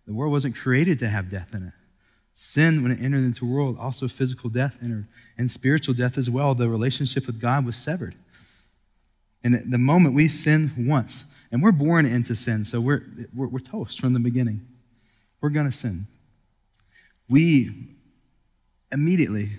The 0.07 0.15
world 0.15 0.31
wasn't 0.31 0.55
created 0.55 1.01
to 1.01 1.09
have 1.09 1.29
death 1.29 1.57
in 1.57 1.67
it. 1.67 1.73
Sin, 2.35 2.85
when 2.85 2.93
it 2.93 3.03
entered 3.03 3.25
into 3.25 3.41
the 3.41 3.53
world, 3.53 3.79
also 3.81 4.07
physical 4.07 4.49
death 4.49 4.79
entered, 4.81 5.09
and 5.37 5.51
spiritual 5.51 5.97
death 5.97 6.17
as 6.17 6.31
well. 6.31 6.55
The 6.55 6.69
relationship 6.71 7.27
with 7.27 7.41
God 7.41 7.67
was 7.67 7.75
severed. 7.75 8.15
And 9.43 9.73
the 9.73 9.79
moment 9.79 10.15
we 10.15 10.29
sin 10.29 10.71
once, 10.79 11.25
and 11.51 11.65
we're 11.65 11.73
born 11.73 12.07
into 12.07 12.37
sin, 12.37 12.65
so 12.65 12.81
we're, 12.81 13.03
we're, 13.35 13.49
we're 13.49 13.59
toast 13.59 14.01
from 14.01 14.13
the 14.13 14.21
beginning. 14.21 14.65
We're 15.41 15.51
going 15.51 15.67
to 15.67 15.77
sin 15.77 16.07
we 17.29 17.71
immediately 18.93 19.51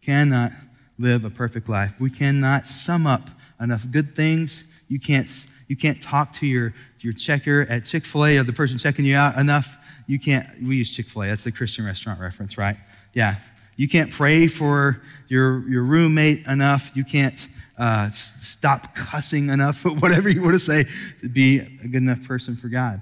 cannot 0.00 0.52
live 0.98 1.24
a 1.24 1.30
perfect 1.30 1.68
life. 1.68 2.00
We 2.00 2.10
cannot 2.10 2.68
sum 2.68 3.06
up 3.06 3.30
enough 3.60 3.90
good 3.90 4.14
things. 4.14 4.64
You 4.88 5.00
can't, 5.00 5.28
you 5.68 5.76
can't 5.76 6.00
talk 6.00 6.32
to 6.34 6.46
your, 6.46 6.74
your 7.00 7.12
checker 7.12 7.66
at 7.68 7.84
Chick 7.84 8.04
fil 8.04 8.26
A 8.26 8.38
or 8.38 8.42
the 8.42 8.52
person 8.52 8.78
checking 8.78 9.04
you 9.04 9.16
out 9.16 9.38
enough. 9.38 9.78
You 10.06 10.20
can't, 10.20 10.46
we 10.62 10.76
use 10.76 10.90
Chick 10.94 11.08
fil 11.08 11.22
A. 11.22 11.26
That's 11.28 11.44
the 11.44 11.52
Christian 11.52 11.84
restaurant 11.84 12.20
reference, 12.20 12.58
right? 12.58 12.76
Yeah. 13.12 13.36
You 13.76 13.88
can't 13.88 14.12
pray 14.12 14.46
for 14.46 15.00
your, 15.28 15.68
your 15.68 15.82
roommate 15.82 16.46
enough. 16.46 16.92
You 16.94 17.04
can't 17.04 17.48
uh, 17.76 18.08
stop 18.10 18.94
cussing 18.94 19.48
enough, 19.48 19.84
whatever 20.00 20.28
you 20.28 20.42
want 20.42 20.54
to 20.54 20.60
say, 20.60 20.84
to 21.22 21.28
be 21.28 21.58
a 21.58 21.88
good 21.88 22.02
enough 22.02 22.26
person 22.26 22.54
for 22.54 22.68
God. 22.68 23.00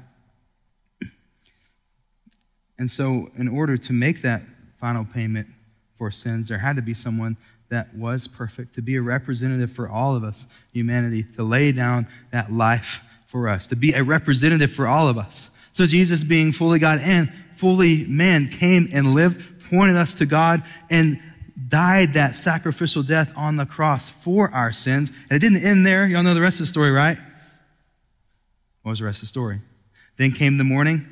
And 2.82 2.90
so, 2.90 3.30
in 3.36 3.46
order 3.46 3.76
to 3.76 3.92
make 3.92 4.22
that 4.22 4.42
final 4.80 5.04
payment 5.04 5.46
for 5.94 6.10
sins, 6.10 6.48
there 6.48 6.58
had 6.58 6.74
to 6.74 6.82
be 6.82 6.94
someone 6.94 7.36
that 7.68 7.94
was 7.94 8.26
perfect, 8.26 8.74
to 8.74 8.82
be 8.82 8.96
a 8.96 9.00
representative 9.00 9.70
for 9.70 9.88
all 9.88 10.16
of 10.16 10.24
us, 10.24 10.48
humanity, 10.72 11.22
to 11.22 11.44
lay 11.44 11.70
down 11.70 12.08
that 12.32 12.50
life 12.50 13.04
for 13.28 13.48
us, 13.48 13.68
to 13.68 13.76
be 13.76 13.92
a 13.92 14.02
representative 14.02 14.72
for 14.72 14.88
all 14.88 15.06
of 15.06 15.16
us. 15.16 15.50
So, 15.70 15.86
Jesus, 15.86 16.24
being 16.24 16.50
fully 16.50 16.80
God 16.80 16.98
and 17.04 17.32
fully 17.54 18.04
man, 18.06 18.48
came 18.48 18.88
and 18.92 19.14
lived, 19.14 19.70
pointed 19.70 19.94
us 19.94 20.16
to 20.16 20.26
God, 20.26 20.64
and 20.90 21.20
died 21.68 22.14
that 22.14 22.34
sacrificial 22.34 23.04
death 23.04 23.32
on 23.36 23.58
the 23.58 23.64
cross 23.64 24.10
for 24.10 24.50
our 24.50 24.72
sins. 24.72 25.10
And 25.30 25.36
it 25.36 25.38
didn't 25.38 25.64
end 25.64 25.86
there. 25.86 26.08
Y'all 26.08 26.24
know 26.24 26.34
the 26.34 26.40
rest 26.40 26.58
of 26.58 26.64
the 26.64 26.70
story, 26.70 26.90
right? 26.90 27.16
What 28.82 28.90
was 28.90 28.98
the 28.98 29.04
rest 29.04 29.18
of 29.18 29.20
the 29.20 29.26
story? 29.28 29.60
Then 30.16 30.32
came 30.32 30.58
the 30.58 30.64
morning. 30.64 31.06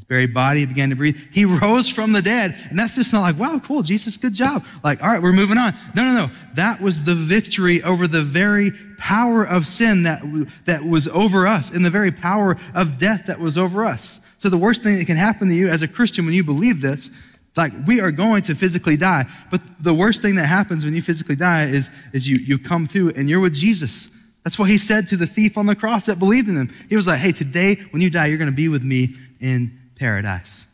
His 0.00 0.04
buried 0.06 0.32
body 0.32 0.64
began 0.64 0.88
to 0.88 0.96
breathe. 0.96 1.18
He 1.30 1.44
rose 1.62 1.90
from 1.90 2.12
the 2.12 2.22
dead. 2.22 2.56
And 2.70 2.78
that's 2.78 2.94
just 2.94 3.12
not 3.12 3.20
like, 3.20 3.38
wow, 3.38 3.60
cool, 3.62 3.82
Jesus, 3.82 4.16
good 4.16 4.32
job. 4.32 4.64
Like, 4.82 5.02
all 5.02 5.10
right, 5.10 5.20
we're 5.20 5.34
moving 5.34 5.58
on. 5.58 5.74
No, 5.94 6.04
no, 6.04 6.26
no. 6.26 6.32
That 6.54 6.80
was 6.80 7.04
the 7.04 7.14
victory 7.14 7.82
over 7.82 8.08
the 8.08 8.22
very 8.22 8.70
power 8.96 9.46
of 9.46 9.66
sin 9.66 10.04
that, 10.04 10.22
that 10.64 10.84
was 10.84 11.06
over 11.08 11.46
us 11.46 11.70
and 11.70 11.84
the 11.84 11.90
very 11.90 12.12
power 12.12 12.56
of 12.74 12.96
death 12.96 13.26
that 13.26 13.40
was 13.40 13.58
over 13.58 13.84
us. 13.84 14.20
So 14.38 14.48
the 14.48 14.56
worst 14.56 14.82
thing 14.82 14.96
that 14.96 15.04
can 15.04 15.18
happen 15.18 15.48
to 15.48 15.54
you 15.54 15.68
as 15.68 15.82
a 15.82 15.88
Christian 15.88 16.24
when 16.24 16.32
you 16.32 16.44
believe 16.44 16.80
this 16.80 17.10
like 17.56 17.72
we 17.86 18.00
are 18.00 18.12
going 18.12 18.40
to 18.44 18.54
physically 18.54 18.96
die. 18.96 19.26
But 19.50 19.60
the 19.78 19.92
worst 19.92 20.22
thing 20.22 20.36
that 20.36 20.46
happens 20.46 20.82
when 20.82 20.94
you 20.94 21.02
physically 21.02 21.36
die 21.36 21.64
is, 21.64 21.90
is 22.14 22.26
you, 22.26 22.36
you 22.36 22.58
come 22.58 22.86
to 22.86 23.10
and 23.10 23.28
you're 23.28 23.40
with 23.40 23.54
Jesus. 23.54 24.08
That's 24.44 24.58
what 24.58 24.70
he 24.70 24.78
said 24.78 25.08
to 25.08 25.18
the 25.18 25.26
thief 25.26 25.58
on 25.58 25.66
the 25.66 25.74
cross 25.74 26.06
that 26.06 26.18
believed 26.18 26.48
in 26.48 26.56
him. 26.56 26.70
He 26.88 26.96
was 26.96 27.06
like, 27.06 27.18
hey, 27.18 27.32
today 27.32 27.74
when 27.90 28.00
you 28.00 28.08
die, 28.08 28.26
you're 28.26 28.38
going 28.38 28.48
to 28.48 28.56
be 28.56 28.68
with 28.68 28.82
me 28.82 29.14
in 29.40 29.79
paradise. 30.00 30.66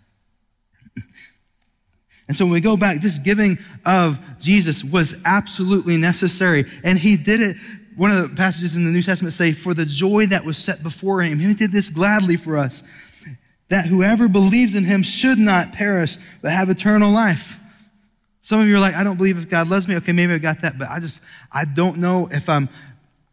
and 2.28 2.36
so 2.36 2.46
when 2.46 2.52
we 2.52 2.60
go 2.62 2.76
back, 2.76 3.00
this 3.00 3.18
giving 3.18 3.58
of 3.84 4.18
Jesus 4.38 4.82
was 4.82 5.16
absolutely 5.26 5.98
necessary. 5.98 6.64
And 6.84 6.98
he 6.98 7.16
did 7.18 7.42
it. 7.42 7.56
One 7.96 8.10
of 8.10 8.30
the 8.30 8.36
passages 8.36 8.76
in 8.76 8.84
the 8.84 8.90
New 8.90 9.02
Testament 9.02 9.34
say, 9.34 9.52
for 9.52 9.74
the 9.74 9.84
joy 9.84 10.26
that 10.26 10.44
was 10.44 10.56
set 10.56 10.82
before 10.82 11.22
him. 11.22 11.38
He 11.38 11.52
did 11.54 11.72
this 11.72 11.90
gladly 11.90 12.36
for 12.36 12.56
us 12.56 12.82
that 13.68 13.86
whoever 13.86 14.28
believes 14.28 14.74
in 14.74 14.84
him 14.84 15.02
should 15.02 15.38
not 15.38 15.72
perish, 15.72 16.16
but 16.40 16.52
have 16.52 16.70
eternal 16.70 17.10
life. 17.10 17.58
Some 18.42 18.60
of 18.60 18.68
you 18.68 18.76
are 18.76 18.80
like, 18.80 18.94
I 18.94 19.02
don't 19.02 19.16
believe 19.16 19.38
if 19.38 19.48
God 19.48 19.68
loves 19.68 19.88
me. 19.88 19.96
Okay, 19.96 20.12
maybe 20.12 20.32
I 20.32 20.38
got 20.38 20.60
that, 20.60 20.78
but 20.78 20.88
I 20.88 21.00
just, 21.00 21.20
I 21.52 21.64
don't 21.64 21.96
know 21.96 22.28
if 22.30 22.48
I'm, 22.48 22.68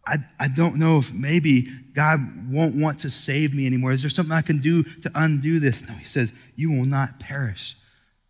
I, 0.06 0.18
I 0.40 0.48
don't 0.50 0.78
know 0.78 0.98
if 0.98 1.14
maybe 1.14 1.68
God 1.94 2.20
won't 2.50 2.76
want 2.76 3.00
to 3.00 3.10
save 3.10 3.54
me 3.54 3.66
anymore. 3.66 3.92
Is 3.92 4.02
there 4.02 4.10
something 4.10 4.34
I 4.34 4.42
can 4.42 4.60
do 4.60 4.84
to 4.84 5.12
undo 5.16 5.60
this? 5.60 5.88
No, 5.88 5.96
he 5.96 6.06
says, 6.06 6.34
You 6.56 6.72
will 6.72 6.86
not 6.86 7.20
perish. 7.20 7.78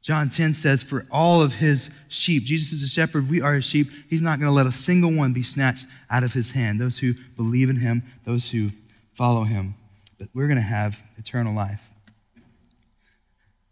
John 0.01 0.29
10 0.29 0.53
says, 0.53 0.83
For 0.83 1.07
all 1.09 1.41
of 1.41 1.55
his 1.55 1.89
sheep, 2.09 2.43
Jesus 2.43 2.73
is 2.73 2.83
a 2.83 2.89
shepherd, 2.89 3.29
we 3.29 3.41
are 3.41 3.53
his 3.53 3.65
sheep. 3.65 3.89
He's 4.09 4.21
not 4.21 4.37
going 4.37 4.49
to 4.49 4.53
let 4.53 4.65
a 4.65 4.71
single 4.71 5.13
one 5.13 5.33
be 5.33 5.43
snatched 5.43 5.87
out 6.11 6.23
of 6.23 6.33
his 6.33 6.51
hand. 6.51 6.79
Those 6.79 6.99
who 6.99 7.13
believe 7.35 7.69
in 7.69 7.77
him, 7.77 8.03
those 8.25 8.51
who 8.51 8.69
follow 9.13 9.43
him. 9.43 9.75
But 10.19 10.27
we're 10.33 10.47
going 10.47 10.57
to 10.57 10.61
have 10.61 11.01
eternal 11.17 11.55
life. 11.55 11.89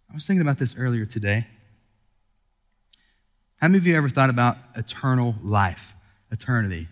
I 0.09 0.15
was 0.15 0.25
thinking 0.25 0.41
about 0.41 0.57
this 0.57 0.75
earlier 0.77 1.05
today. 1.05 1.45
How 3.59 3.67
many 3.67 3.77
of 3.77 3.85
you 3.85 3.95
ever 3.95 4.09
thought 4.09 4.29
about 4.29 4.57
eternal 4.75 5.35
life, 5.43 5.95
eternity? 6.31 6.87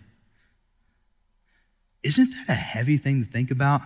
Isn't 2.02 2.30
that 2.30 2.52
a 2.52 2.56
heavy 2.56 2.96
thing 2.96 3.24
to 3.24 3.30
think 3.30 3.50
about? 3.50 3.82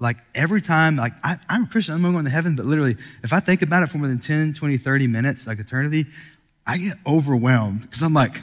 Like 0.00 0.18
every 0.34 0.60
time, 0.60 0.96
like 0.96 1.12
I, 1.24 1.36
am 1.48 1.64
a 1.64 1.66
Christian, 1.66 1.94
I'm 1.94 2.02
going 2.02 2.24
to 2.24 2.30
heaven, 2.30 2.56
but 2.56 2.66
literally, 2.66 2.96
if 3.22 3.32
I 3.32 3.40
think 3.40 3.62
about 3.62 3.82
it 3.82 3.88
for 3.88 3.98
more 3.98 4.08
than 4.08 4.18
10, 4.18 4.54
20, 4.54 4.76
30 4.76 5.06
minutes, 5.06 5.46
like 5.46 5.58
eternity, 5.58 6.06
I 6.66 6.78
get 6.78 6.96
overwhelmed 7.06 7.82
because 7.82 8.02
I'm 8.02 8.14
like, 8.14 8.42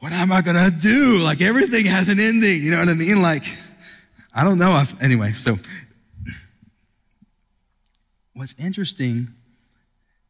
what 0.00 0.12
am 0.12 0.32
I 0.32 0.40
to 0.40 0.72
do? 0.80 1.18
Like 1.18 1.40
everything 1.40 1.84
has 1.86 2.08
an 2.08 2.18
ending. 2.18 2.62
You 2.62 2.70
know 2.70 2.78
what 2.78 2.88
I 2.88 2.94
mean? 2.94 3.22
Like, 3.22 3.44
I 4.34 4.44
don't 4.44 4.58
know. 4.58 4.82
Anyway, 5.00 5.32
so 5.32 5.56
what's 8.34 8.54
interesting 8.58 9.28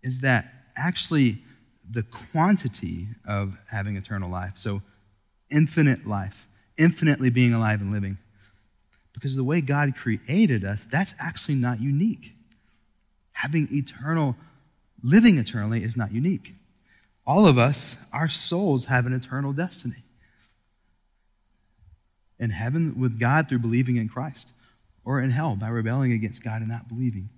is 0.03 0.21
that 0.21 0.53
actually 0.77 1.39
the 1.89 2.03
quantity 2.03 3.07
of 3.27 3.61
having 3.71 3.97
eternal 3.97 4.31
life, 4.31 4.53
so 4.57 4.83
infinite 5.51 6.07
life, 6.07 6.49
infinitely 6.79 7.31
being 7.31 7.53
alive 7.53 7.81
and 7.81 7.93
living, 7.93 8.19
because 9.13 9.37
the 9.37 9.45
way 9.45 9.61
God 9.61 9.95
created 9.97 10.65
us, 10.65 10.85
that's 10.85 11.15
actually 11.21 11.57
not 11.57 11.81
unique. 11.81 12.35
Having 13.33 13.69
eternal, 13.73 14.37
living 15.03 15.39
eternally 15.39 15.83
is 15.83 15.97
not 15.97 16.13
unique. 16.13 16.55
All 17.27 17.47
of 17.47 17.59
us, 17.59 17.97
our 18.13 18.29
souls 18.29 18.87
have 18.87 19.07
an 19.07 19.13
eternal 19.13 19.53
destiny 19.53 20.03
in 22.39 22.51
heaven 22.51 22.99
with 22.99 23.21
God 23.21 23.49
through 23.49 23.59
believing 23.59 23.97
in 23.97 24.09
Christ, 24.09 24.53
or 25.05 25.21
in 25.21 25.31
hell 25.31 25.57
by 25.57 25.69
rebelling 25.69 26.13
against 26.13 26.43
God 26.43 26.61
and 26.63 26.71
not 26.71 26.89
believing. 26.89 27.29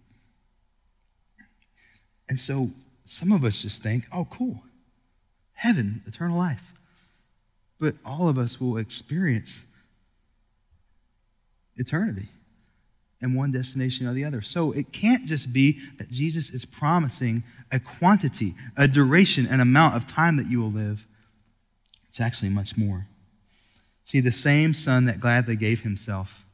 And 2.29 2.39
so 2.39 2.71
some 3.05 3.33
of 3.33 3.45
us 3.45 3.63
just 3.63 3.83
think, 3.83 4.05
oh, 4.13 4.27
cool, 4.31 4.63
heaven, 5.55 6.03
eternal 6.07 6.39
life. 6.39 6.73
But 7.83 7.97
all 8.05 8.29
of 8.29 8.39
us 8.39 8.61
will 8.61 8.77
experience 8.77 9.65
eternity 11.75 12.29
in 13.21 13.35
one 13.35 13.51
destination 13.51 14.07
or 14.07 14.13
the 14.13 14.25
other. 14.25 14.41
So 14.41 14.71
it 14.71 14.93
can't 14.93 15.27
just 15.27 15.53
be 15.53 15.81
that 15.99 16.09
Jesus 16.09 16.49
is 16.51 16.65
promising 16.65 17.43
a 17.73 17.81
quantity, 17.81 18.55
a 18.77 18.87
duration, 18.87 19.49
an 19.49 19.59
amount 19.59 19.97
of 19.97 20.07
time 20.07 20.37
that 20.37 20.47
you 20.47 20.61
will 20.61 20.71
live. 20.71 21.09
It's 22.07 22.21
actually 22.21 22.51
much 22.51 22.79
more. 22.79 23.09
See, 24.05 24.21
the 24.21 24.31
same 24.31 24.75
Son 24.75 25.07
that 25.07 25.19
gladly 25.19 25.57
gave 25.57 25.81
himself, 25.81 26.47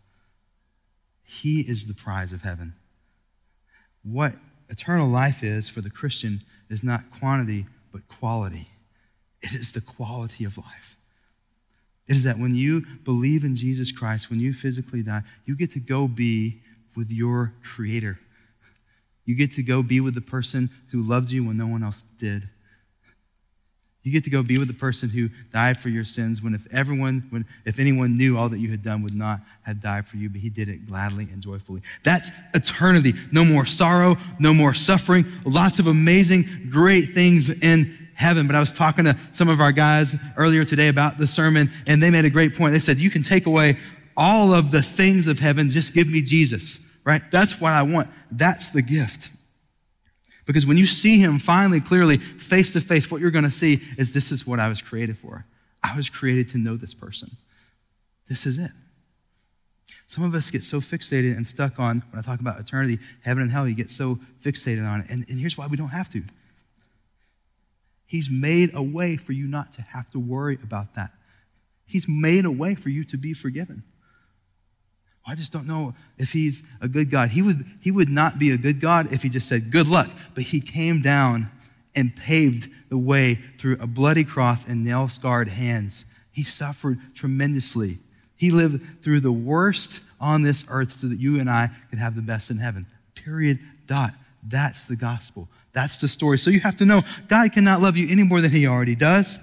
he 1.22 1.60
is 1.60 1.84
the 1.84 1.94
prize 1.94 2.32
of 2.32 2.40
heaven. 2.40 2.72
What 4.02 4.32
eternal 4.70 5.08
life 5.10 5.42
is 5.42 5.68
for 5.68 5.82
the 5.82 5.90
Christian 5.90 6.40
is 6.70 6.82
not 6.82 7.10
quantity, 7.18 7.66
but 7.92 8.08
quality. 8.08 8.70
It 9.42 9.52
is 9.52 9.72
the 9.72 9.82
quality 9.82 10.46
of 10.46 10.56
life. 10.56 10.94
It 12.08 12.16
is 12.16 12.24
that 12.24 12.38
when 12.38 12.54
you 12.54 12.86
believe 13.04 13.44
in 13.44 13.54
Jesus 13.54 13.92
Christ, 13.92 14.30
when 14.30 14.40
you 14.40 14.52
physically 14.52 15.02
die, 15.02 15.22
you 15.44 15.54
get 15.56 15.72
to 15.72 15.80
go 15.80 16.08
be 16.08 16.62
with 16.96 17.10
your 17.10 17.52
Creator. 17.62 18.18
You 19.26 19.34
get 19.34 19.52
to 19.52 19.62
go 19.62 19.82
be 19.82 20.00
with 20.00 20.14
the 20.14 20.22
person 20.22 20.70
who 20.90 21.02
loved 21.02 21.30
you 21.30 21.44
when 21.44 21.58
no 21.58 21.66
one 21.66 21.82
else 21.82 22.04
did. 22.18 22.44
You 24.02 24.12
get 24.12 24.24
to 24.24 24.30
go 24.30 24.42
be 24.42 24.56
with 24.56 24.68
the 24.68 24.74
person 24.74 25.10
who 25.10 25.28
died 25.52 25.78
for 25.78 25.90
your 25.90 26.04
sins 26.04 26.40
when 26.40 26.54
if 26.54 26.66
everyone, 26.72 27.26
when 27.28 27.44
if 27.66 27.78
anyone 27.78 28.16
knew 28.16 28.38
all 28.38 28.48
that 28.48 28.58
you 28.58 28.70
had 28.70 28.82
done 28.82 29.02
would 29.02 29.14
not 29.14 29.40
have 29.64 29.82
died 29.82 30.06
for 30.06 30.16
you, 30.16 30.30
but 30.30 30.40
he 30.40 30.48
did 30.48 30.70
it 30.70 30.86
gladly 30.86 31.28
and 31.30 31.42
joyfully. 31.42 31.82
That's 32.04 32.30
eternity. 32.54 33.12
No 33.32 33.44
more 33.44 33.66
sorrow, 33.66 34.16
no 34.38 34.54
more 34.54 34.72
suffering, 34.72 35.26
lots 35.44 35.78
of 35.78 35.88
amazing, 35.88 36.70
great 36.70 37.10
things 37.10 37.50
in 37.50 38.07
heaven. 38.18 38.46
But 38.46 38.56
I 38.56 38.60
was 38.60 38.72
talking 38.72 39.04
to 39.04 39.16
some 39.30 39.48
of 39.48 39.60
our 39.60 39.72
guys 39.72 40.16
earlier 40.36 40.64
today 40.64 40.88
about 40.88 41.18
the 41.18 41.26
sermon, 41.26 41.70
and 41.86 42.02
they 42.02 42.10
made 42.10 42.24
a 42.24 42.30
great 42.30 42.56
point. 42.56 42.72
They 42.72 42.80
said, 42.80 42.98
You 42.98 43.10
can 43.10 43.22
take 43.22 43.46
away 43.46 43.78
all 44.16 44.52
of 44.52 44.72
the 44.72 44.82
things 44.82 45.28
of 45.28 45.38
heaven, 45.38 45.70
just 45.70 45.94
give 45.94 46.10
me 46.10 46.20
Jesus, 46.20 46.80
right? 47.04 47.22
That's 47.30 47.60
what 47.60 47.72
I 47.72 47.82
want. 47.82 48.08
That's 48.32 48.70
the 48.70 48.82
gift. 48.82 49.30
Because 50.44 50.66
when 50.66 50.76
you 50.76 50.86
see 50.86 51.18
him 51.18 51.38
finally, 51.38 51.80
clearly, 51.80 52.18
face 52.18 52.72
to 52.72 52.80
face, 52.80 53.10
what 53.10 53.20
you're 53.20 53.30
going 53.30 53.44
to 53.44 53.50
see 53.50 53.80
is 53.96 54.12
this 54.12 54.32
is 54.32 54.46
what 54.46 54.58
I 54.58 54.68
was 54.68 54.82
created 54.82 55.16
for. 55.16 55.44
I 55.84 55.94
was 55.94 56.10
created 56.10 56.48
to 56.50 56.58
know 56.58 56.76
this 56.76 56.94
person. 56.94 57.30
This 58.28 58.44
is 58.44 58.58
it. 58.58 58.72
Some 60.08 60.24
of 60.24 60.34
us 60.34 60.50
get 60.50 60.62
so 60.62 60.80
fixated 60.80 61.36
and 61.36 61.46
stuck 61.46 61.78
on, 61.78 62.02
when 62.10 62.18
I 62.18 62.22
talk 62.22 62.40
about 62.40 62.58
eternity, 62.58 62.98
heaven 63.22 63.42
and 63.42 63.52
hell, 63.52 63.68
you 63.68 63.74
get 63.74 63.90
so 63.90 64.18
fixated 64.42 64.84
on 64.84 65.00
it. 65.00 65.06
And, 65.10 65.24
and 65.28 65.38
here's 65.38 65.56
why 65.56 65.66
we 65.66 65.76
don't 65.76 65.88
have 65.90 66.08
to. 66.10 66.22
He's 68.08 68.30
made 68.30 68.74
a 68.74 68.82
way 68.82 69.16
for 69.16 69.32
you 69.32 69.46
not 69.46 69.72
to 69.74 69.82
have 69.82 70.10
to 70.10 70.18
worry 70.18 70.58
about 70.62 70.94
that. 70.94 71.12
He's 71.86 72.08
made 72.08 72.46
a 72.46 72.50
way 72.50 72.74
for 72.74 72.88
you 72.88 73.04
to 73.04 73.18
be 73.18 73.34
forgiven. 73.34 73.82
I 75.26 75.34
just 75.34 75.52
don't 75.52 75.66
know 75.66 75.94
if 76.16 76.32
he's 76.32 76.62
a 76.80 76.88
good 76.88 77.10
God. 77.10 77.28
He 77.28 77.42
would, 77.42 77.66
he 77.82 77.90
would 77.90 78.08
not 78.08 78.38
be 78.38 78.50
a 78.50 78.56
good 78.56 78.80
God 78.80 79.12
if 79.12 79.22
he 79.22 79.28
just 79.28 79.46
said, 79.46 79.70
good 79.70 79.86
luck. 79.86 80.10
But 80.34 80.44
he 80.44 80.60
came 80.60 81.02
down 81.02 81.50
and 81.94 82.16
paved 82.16 82.70
the 82.88 82.96
way 82.96 83.34
through 83.58 83.76
a 83.78 83.86
bloody 83.86 84.24
cross 84.24 84.66
and 84.66 84.84
nail 84.84 85.08
scarred 85.08 85.50
hands. 85.50 86.06
He 86.32 86.44
suffered 86.44 86.98
tremendously. 87.14 87.98
He 88.36 88.50
lived 88.50 89.02
through 89.02 89.20
the 89.20 89.32
worst 89.32 90.00
on 90.18 90.42
this 90.42 90.64
earth 90.70 90.92
so 90.92 91.08
that 91.08 91.20
you 91.20 91.38
and 91.40 91.50
I 91.50 91.70
could 91.90 91.98
have 91.98 92.16
the 92.16 92.22
best 92.22 92.50
in 92.50 92.56
heaven. 92.56 92.86
Period. 93.14 93.58
Dot. 93.86 94.12
That's 94.42 94.84
the 94.84 94.96
gospel. 94.96 95.48
That's 95.78 96.00
the 96.00 96.08
story. 96.08 96.38
So 96.38 96.50
you 96.50 96.58
have 96.58 96.74
to 96.78 96.84
know 96.84 97.02
God 97.28 97.52
cannot 97.52 97.80
love 97.80 97.96
you 97.96 98.08
any 98.10 98.24
more 98.24 98.40
than 98.40 98.50
He 98.50 98.66
already 98.66 98.96
does. 98.96 99.38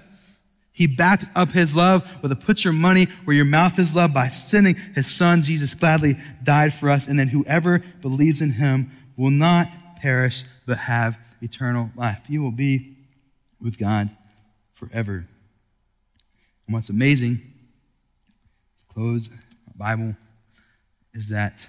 He 0.70 0.86
backed 0.86 1.24
up 1.34 1.48
His 1.48 1.74
love 1.74 2.22
with 2.22 2.30
a 2.30 2.36
put 2.36 2.62
your 2.62 2.74
money 2.74 3.06
where 3.24 3.34
your 3.34 3.46
mouth 3.46 3.78
is 3.78 3.96
loved 3.96 4.12
by 4.12 4.28
sending 4.28 4.74
His 4.94 5.06
Son. 5.06 5.40
Jesus 5.40 5.74
gladly 5.74 6.18
died 6.42 6.74
for 6.74 6.90
us. 6.90 7.08
And 7.08 7.18
then 7.18 7.28
whoever 7.28 7.78
believes 8.02 8.42
in 8.42 8.52
Him 8.52 8.90
will 9.16 9.30
not 9.30 9.66
perish 10.02 10.44
but 10.66 10.76
have 10.76 11.18
eternal 11.40 11.90
life. 11.96 12.20
You 12.28 12.42
will 12.42 12.52
be 12.52 12.98
with 13.58 13.78
God 13.78 14.10
forever. 14.74 15.26
And 16.66 16.74
what's 16.74 16.90
amazing, 16.90 17.36
to 17.36 18.94
close 18.94 19.30
Bible, 19.74 20.14
is 21.14 21.30
that 21.30 21.66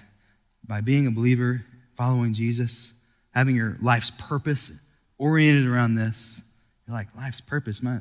by 0.62 0.82
being 0.82 1.06
a 1.06 1.10
believer, 1.10 1.64
following 1.94 2.34
Jesus, 2.34 2.92
having 3.38 3.54
your 3.54 3.76
life's 3.80 4.10
purpose 4.10 4.80
oriented 5.16 5.64
around 5.64 5.94
this, 5.94 6.42
you're 6.86 6.96
like, 6.96 7.14
life's 7.14 7.40
purpose, 7.40 7.80
my, 7.84 8.00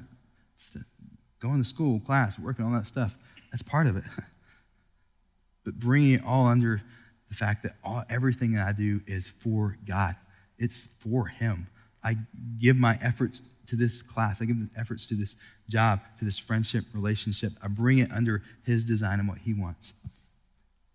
going 1.39 1.62
to 1.62 1.70
school, 1.70 2.00
class, 2.00 2.39
working 2.39 2.65
on 2.65 2.74
that 2.74 2.88
stuff. 2.88 3.15
That's 3.51 3.62
part 3.62 3.86
of 3.86 3.96
it. 3.98 4.03
but 5.63 5.75
bringing 5.75 6.13
it 6.13 6.25
all 6.25 6.48
under 6.48 6.82
the 7.29 7.36
fact 7.36 7.62
that 7.62 7.74
all, 7.84 8.03
everything 8.10 8.53
that 8.53 8.67
I 8.67 8.72
do 8.72 9.01
is 9.06 9.27
for 9.27 9.77
God. 9.88 10.15
It's 10.58 10.88
for 10.98 11.27
Him. 11.27 11.67
I 12.03 12.15
give 12.58 12.77
my 12.79 12.98
efforts 13.00 13.44
to 13.67 13.75
this 13.75 14.01
class. 14.01 14.41
I 14.41 14.46
give 14.46 14.58
the 14.58 14.79
efforts 14.79 15.06
to 15.10 15.13
this 15.13 15.36
job, 15.70 16.00
to 16.17 16.25
this 16.25 16.39
friendship, 16.39 16.86
relationship. 16.94 17.53
I 17.62 17.67
bring 17.67 18.00
it 18.00 18.12
under 18.12 18.41
His 18.63 18.86
design 18.86 19.20
and 19.20 19.29
what 19.29 19.38
He 19.38 19.53
wants. 19.53 19.94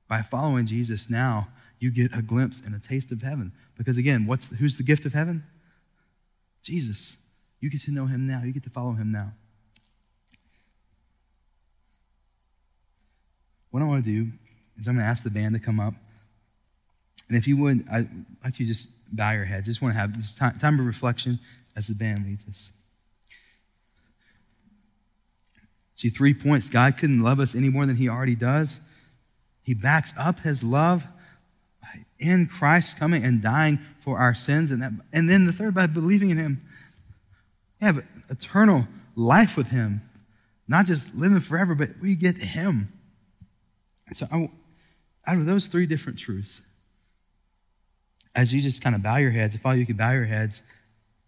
By 0.08 0.22
following 0.22 0.66
Jesus 0.66 1.08
now, 1.08 1.46
you 1.82 1.90
get 1.90 2.16
a 2.16 2.22
glimpse 2.22 2.60
and 2.60 2.74
a 2.76 2.78
taste 2.78 3.10
of 3.10 3.22
heaven. 3.22 3.50
Because 3.76 3.98
again, 3.98 4.24
what's 4.24 4.46
the, 4.46 4.54
who's 4.54 4.76
the 4.76 4.84
gift 4.84 5.04
of 5.04 5.12
heaven? 5.12 5.42
Jesus. 6.62 7.16
You 7.58 7.70
get 7.70 7.82
to 7.82 7.90
know 7.90 8.06
Him 8.06 8.24
now. 8.24 8.42
You 8.44 8.52
get 8.52 8.62
to 8.62 8.70
follow 8.70 8.92
Him 8.92 9.10
now. 9.10 9.32
What 13.72 13.82
I 13.82 13.86
want 13.86 14.04
to 14.04 14.10
do 14.10 14.30
is 14.78 14.86
I'm 14.86 14.94
going 14.94 15.04
to 15.04 15.10
ask 15.10 15.24
the 15.24 15.30
band 15.30 15.56
to 15.56 15.60
come 15.60 15.80
up. 15.80 15.94
And 17.28 17.36
if 17.36 17.48
you 17.48 17.56
would, 17.56 17.84
I'd 17.90 18.08
like 18.44 18.60
you 18.60 18.66
just 18.66 18.90
bow 19.12 19.32
your 19.32 19.44
heads. 19.44 19.66
Just 19.66 19.82
want 19.82 19.94
to 19.94 19.98
have 19.98 20.14
this 20.14 20.36
time, 20.36 20.56
time 20.58 20.78
of 20.78 20.86
reflection 20.86 21.40
as 21.74 21.88
the 21.88 21.94
band 21.94 22.24
leads 22.24 22.46
us. 22.46 22.70
See, 25.96 26.10
three 26.10 26.34
points. 26.34 26.68
God 26.68 26.96
couldn't 26.96 27.22
love 27.22 27.40
us 27.40 27.56
any 27.56 27.70
more 27.70 27.86
than 27.86 27.96
he 27.96 28.08
already 28.08 28.36
does. 28.36 28.80
He 29.62 29.74
backs 29.74 30.12
up 30.16 30.40
his 30.40 30.62
love 30.62 31.06
in 32.22 32.46
Christ 32.46 32.98
coming 32.98 33.24
and 33.24 33.42
dying 33.42 33.78
for 34.00 34.18
our 34.18 34.34
sins. 34.34 34.70
And, 34.70 34.80
that, 34.82 34.92
and 35.12 35.28
then 35.28 35.44
the 35.44 35.52
third, 35.52 35.74
by 35.74 35.86
believing 35.86 36.30
in 36.30 36.38
him, 36.38 36.62
we 37.80 37.86
have 37.86 38.04
eternal 38.30 38.86
life 39.16 39.56
with 39.56 39.70
him. 39.70 40.00
Not 40.68 40.86
just 40.86 41.14
living 41.14 41.40
forever, 41.40 41.74
but 41.74 41.88
we 42.00 42.14
get 42.14 42.36
him. 42.36 42.92
So, 44.12 44.26
I, 44.30 44.50
out 45.26 45.36
of 45.36 45.46
those 45.46 45.66
three 45.66 45.86
different 45.86 46.18
truths, 46.18 46.62
as 48.34 48.52
you 48.54 48.60
just 48.60 48.82
kind 48.82 48.94
of 48.94 49.02
bow 49.02 49.16
your 49.16 49.30
heads, 49.30 49.54
if 49.54 49.66
all 49.66 49.74
you 49.74 49.84
could 49.84 49.98
bow 49.98 50.12
your 50.12 50.24
heads, 50.24 50.62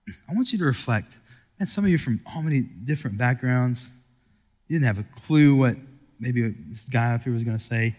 I 0.09 0.35
want 0.35 0.53
you 0.53 0.59
to 0.59 0.65
reflect. 0.65 1.19
And 1.59 1.69
some 1.69 1.85
of 1.85 1.91
you 1.91 1.99
from 1.99 2.21
all 2.27 2.43
many 2.43 2.61
different 2.61 3.19
backgrounds, 3.19 3.91
you 4.69 4.79
didn't 4.79 4.97
have 4.97 5.05
a 5.05 5.21
clue 5.27 5.55
what 5.55 5.77
maybe 6.19 6.49
this 6.49 6.89
guy 6.89 7.15
up 7.15 7.23
here 7.23 7.33
was 7.33 7.45
going 7.45 7.59
to 7.59 7.63
say. 7.63 7.97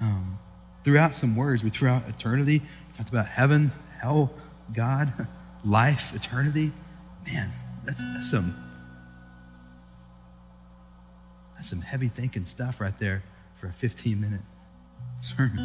Um, 0.00 0.38
throughout 0.84 1.14
some 1.14 1.36
words, 1.36 1.62
we 1.64 1.70
threw 1.70 1.88
out 1.88 2.08
eternity, 2.08 2.62
talked 2.96 3.08
about 3.08 3.26
heaven, 3.26 3.72
hell, 4.00 4.30
God, 4.74 5.08
life, 5.64 6.14
eternity. 6.14 6.70
Man, 7.26 7.50
that's, 7.84 8.02
that's 8.14 8.30
some 8.30 8.54
that's 11.56 11.68
some 11.68 11.82
heavy 11.82 12.08
thinking 12.08 12.46
stuff 12.46 12.80
right 12.80 12.98
there 12.98 13.22
for 13.58 13.66
a 13.66 13.72
15 13.72 14.18
minute 14.18 14.40
sermon. 15.22 15.58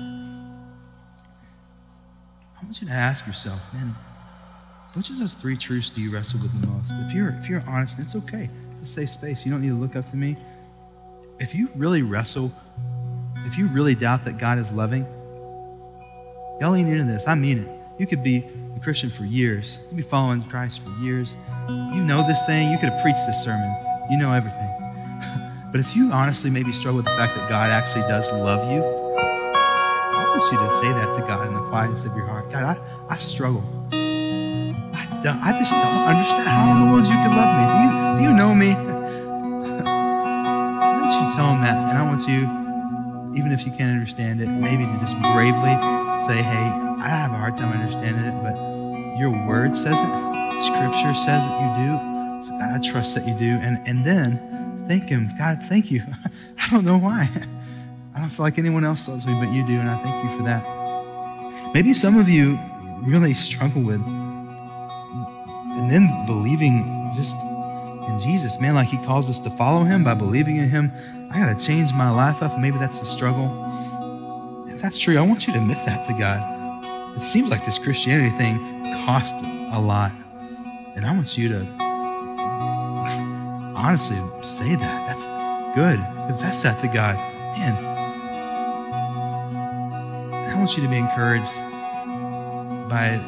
I 2.61 2.65
want 2.65 2.81
you 2.81 2.87
to 2.87 2.93
ask 2.93 3.25
yourself, 3.25 3.73
man, 3.73 3.93
which 4.97 5.09
of 5.09 5.19
those 5.19 5.33
three 5.33 5.55
truths 5.55 5.89
do 5.89 6.01
you 6.01 6.11
wrestle 6.11 6.41
with 6.41 6.61
the 6.61 6.67
most? 6.67 6.91
If 7.07 7.15
you're 7.15 7.29
if 7.29 7.49
you're 7.49 7.63
honest, 7.67 7.99
it's 7.99 8.15
okay. 8.15 8.49
It's 8.81 8.89
a 8.89 8.93
safe 8.93 9.09
space. 9.09 9.45
You 9.45 9.51
don't 9.51 9.61
need 9.61 9.69
to 9.69 9.75
look 9.75 9.95
up 9.95 10.09
to 10.11 10.17
me. 10.17 10.35
If 11.39 11.55
you 11.55 11.69
really 11.75 12.01
wrestle, 12.01 12.51
if 13.45 13.57
you 13.57 13.67
really 13.67 13.95
doubt 13.95 14.25
that 14.25 14.37
God 14.37 14.57
is 14.57 14.71
loving, 14.73 15.05
y'all 16.59 16.71
lean 16.71 16.87
into 16.87 17.03
this. 17.03 17.27
I 17.27 17.35
mean 17.35 17.59
it. 17.59 17.69
You 17.97 18.07
could 18.07 18.23
be 18.23 18.43
a 18.75 18.79
Christian 18.79 19.09
for 19.09 19.23
years. 19.25 19.79
You 19.83 19.87
could 19.89 19.97
be 19.97 20.03
following 20.03 20.41
Christ 20.43 20.81
for 20.81 20.89
years. 21.03 21.33
You 21.69 22.03
know 22.03 22.25
this 22.27 22.45
thing. 22.45 22.71
You 22.71 22.77
could 22.77 22.89
have 22.89 23.01
preached 23.01 23.25
this 23.25 23.43
sermon. 23.43 23.73
You 24.09 24.17
know 24.17 24.31
everything. 24.31 24.69
but 25.71 25.79
if 25.79 25.95
you 25.95 26.11
honestly 26.11 26.49
maybe 26.49 26.71
struggle 26.71 26.97
with 26.97 27.05
the 27.05 27.15
fact 27.15 27.35
that 27.35 27.49
God 27.49 27.71
actually 27.71 28.03
does 28.03 28.31
love 28.31 28.71
you, 28.71 28.83
I 28.83 30.23
want 30.29 30.51
you 30.51 30.57
to 30.57 30.69
say 30.75 30.89
that 30.89 31.17
to 31.17 31.25
God 31.27 31.47
in 31.47 31.53
the 31.53 31.61
quietness 31.69 32.05
of 32.05 32.15
your 32.15 32.25
heart. 32.25 32.51
God, 32.51 32.77
I, 32.77 33.13
I 33.13 33.17
struggle. 33.17 33.63
I, 33.91 35.19
don't, 35.23 35.39
I 35.39 35.51
just 35.57 35.71
don't 35.71 36.07
understand 36.07 36.47
how 36.47 36.71
in 36.75 36.85
the 36.85 36.91
world 36.91 37.05
you 37.05 37.15
could 37.23 37.35
love 37.35 37.51
me. 37.57 37.65
Do 37.71 37.77
you, 37.83 37.89
do 38.17 38.23
you 38.23 38.33
know 38.35 38.53
me? 38.53 38.73
Why 39.83 40.99
don't 40.99 41.09
you 41.09 41.35
tell 41.35 41.51
him 41.53 41.61
that? 41.61 41.77
And 41.89 41.97
I 41.97 42.03
want 42.03 42.27
you, 42.27 42.47
even 43.37 43.51
if 43.51 43.65
you 43.65 43.71
can't 43.71 43.91
understand 43.91 44.41
it, 44.41 44.49
maybe 44.49 44.85
to 44.85 44.99
just 44.99 45.19
bravely 45.33 46.04
say, 46.19 46.41
hey, 46.41 46.71
I 46.99 47.07
have 47.07 47.31
a 47.31 47.37
hard 47.37 47.57
time 47.57 47.71
understanding 47.79 48.23
it, 48.23 48.43
but 48.43 48.55
your 49.17 49.31
word 49.47 49.75
says 49.75 49.99
it. 50.01 50.35
Scripture 50.65 51.13
says 51.13 51.45
that 51.45 51.59
you 51.61 51.69
do. 51.85 52.43
So 52.43 52.51
God, 52.51 52.79
I 52.79 52.89
trust 52.89 53.15
that 53.15 53.27
you 53.27 53.33
do. 53.35 53.59
And, 53.61 53.85
and 53.87 54.05
then 54.05 54.85
thank 54.87 55.09
him. 55.09 55.29
God, 55.37 55.61
thank 55.63 55.91
you. 55.91 56.03
I 56.59 56.69
don't 56.71 56.85
know 56.85 56.97
why. 56.97 57.29
I 58.15 58.19
don't 58.19 58.29
feel 58.29 58.45
like 58.45 58.57
anyone 58.57 58.85
else 58.85 59.07
loves 59.07 59.27
me, 59.27 59.33
but 59.33 59.51
you 59.51 59.65
do, 59.65 59.77
and 59.77 59.89
I 59.89 60.01
thank 60.01 60.23
you 60.23 60.37
for 60.37 60.43
that. 60.43 60.63
Maybe 61.73 61.93
some 61.93 62.17
of 62.17 62.29
you 62.29 62.57
really 63.03 63.33
struggle 63.33 63.81
with, 63.81 64.01
and 64.05 65.91
then 65.91 66.25
believing 66.25 67.11
just 67.15 67.37
in 68.07 68.19
Jesus, 68.23 68.59
man, 68.61 68.75
like 68.75 68.87
He 68.87 68.97
calls 68.99 69.29
us 69.29 69.39
to 69.39 69.49
follow 69.49 69.83
Him 69.83 70.05
by 70.05 70.13
believing 70.13 70.55
in 70.55 70.69
Him. 70.69 70.91
I 71.31 71.39
got 71.39 71.57
to 71.57 71.65
change 71.65 71.91
my 71.91 72.09
life 72.09 72.41
up. 72.41 72.57
Maybe 72.57 72.77
that's 72.77 72.99
the 72.99 73.05
struggle. 73.05 73.49
That's 74.85 74.99
true, 74.99 75.17
I 75.17 75.21
want 75.21 75.47
you 75.47 75.53
to 75.53 75.59
admit 75.59 75.83
that 75.87 76.05
to 76.05 76.13
God. 76.13 77.17
It 77.17 77.21
seems 77.23 77.49
like 77.49 77.65
this 77.65 77.79
Christianity 77.79 78.29
thing 78.37 78.59
costs 79.03 79.41
a 79.41 79.81
lot, 79.81 80.11
and 80.95 81.03
I 81.03 81.11
want 81.11 81.35
you 81.35 81.49
to 81.49 81.61
honestly 83.75 84.21
say 84.43 84.75
that. 84.75 85.07
That's 85.07 85.25
good. 85.73 85.97
Confess 86.27 86.61
that 86.61 86.79
to 86.81 86.87
God. 86.87 87.15
Man, 87.57 87.73
I 90.35 90.53
want 90.55 90.77
you 90.77 90.83
to 90.83 90.89
be 90.89 90.97
encouraged 90.97 91.55
by 92.87 93.19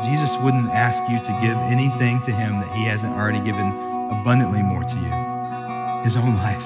Jesus 0.00 0.36
wouldn't 0.36 0.68
ask 0.68 1.02
you 1.10 1.18
to 1.18 1.32
give 1.42 1.56
anything 1.56 2.22
to 2.22 2.30
him 2.30 2.60
that 2.60 2.72
he 2.76 2.84
hasn't 2.84 3.14
already 3.14 3.40
given 3.40 3.66
abundantly 4.12 4.62
more 4.62 4.84
to 4.84 4.94
you. 4.94 6.04
His 6.04 6.16
own 6.16 6.36
life. 6.36 6.64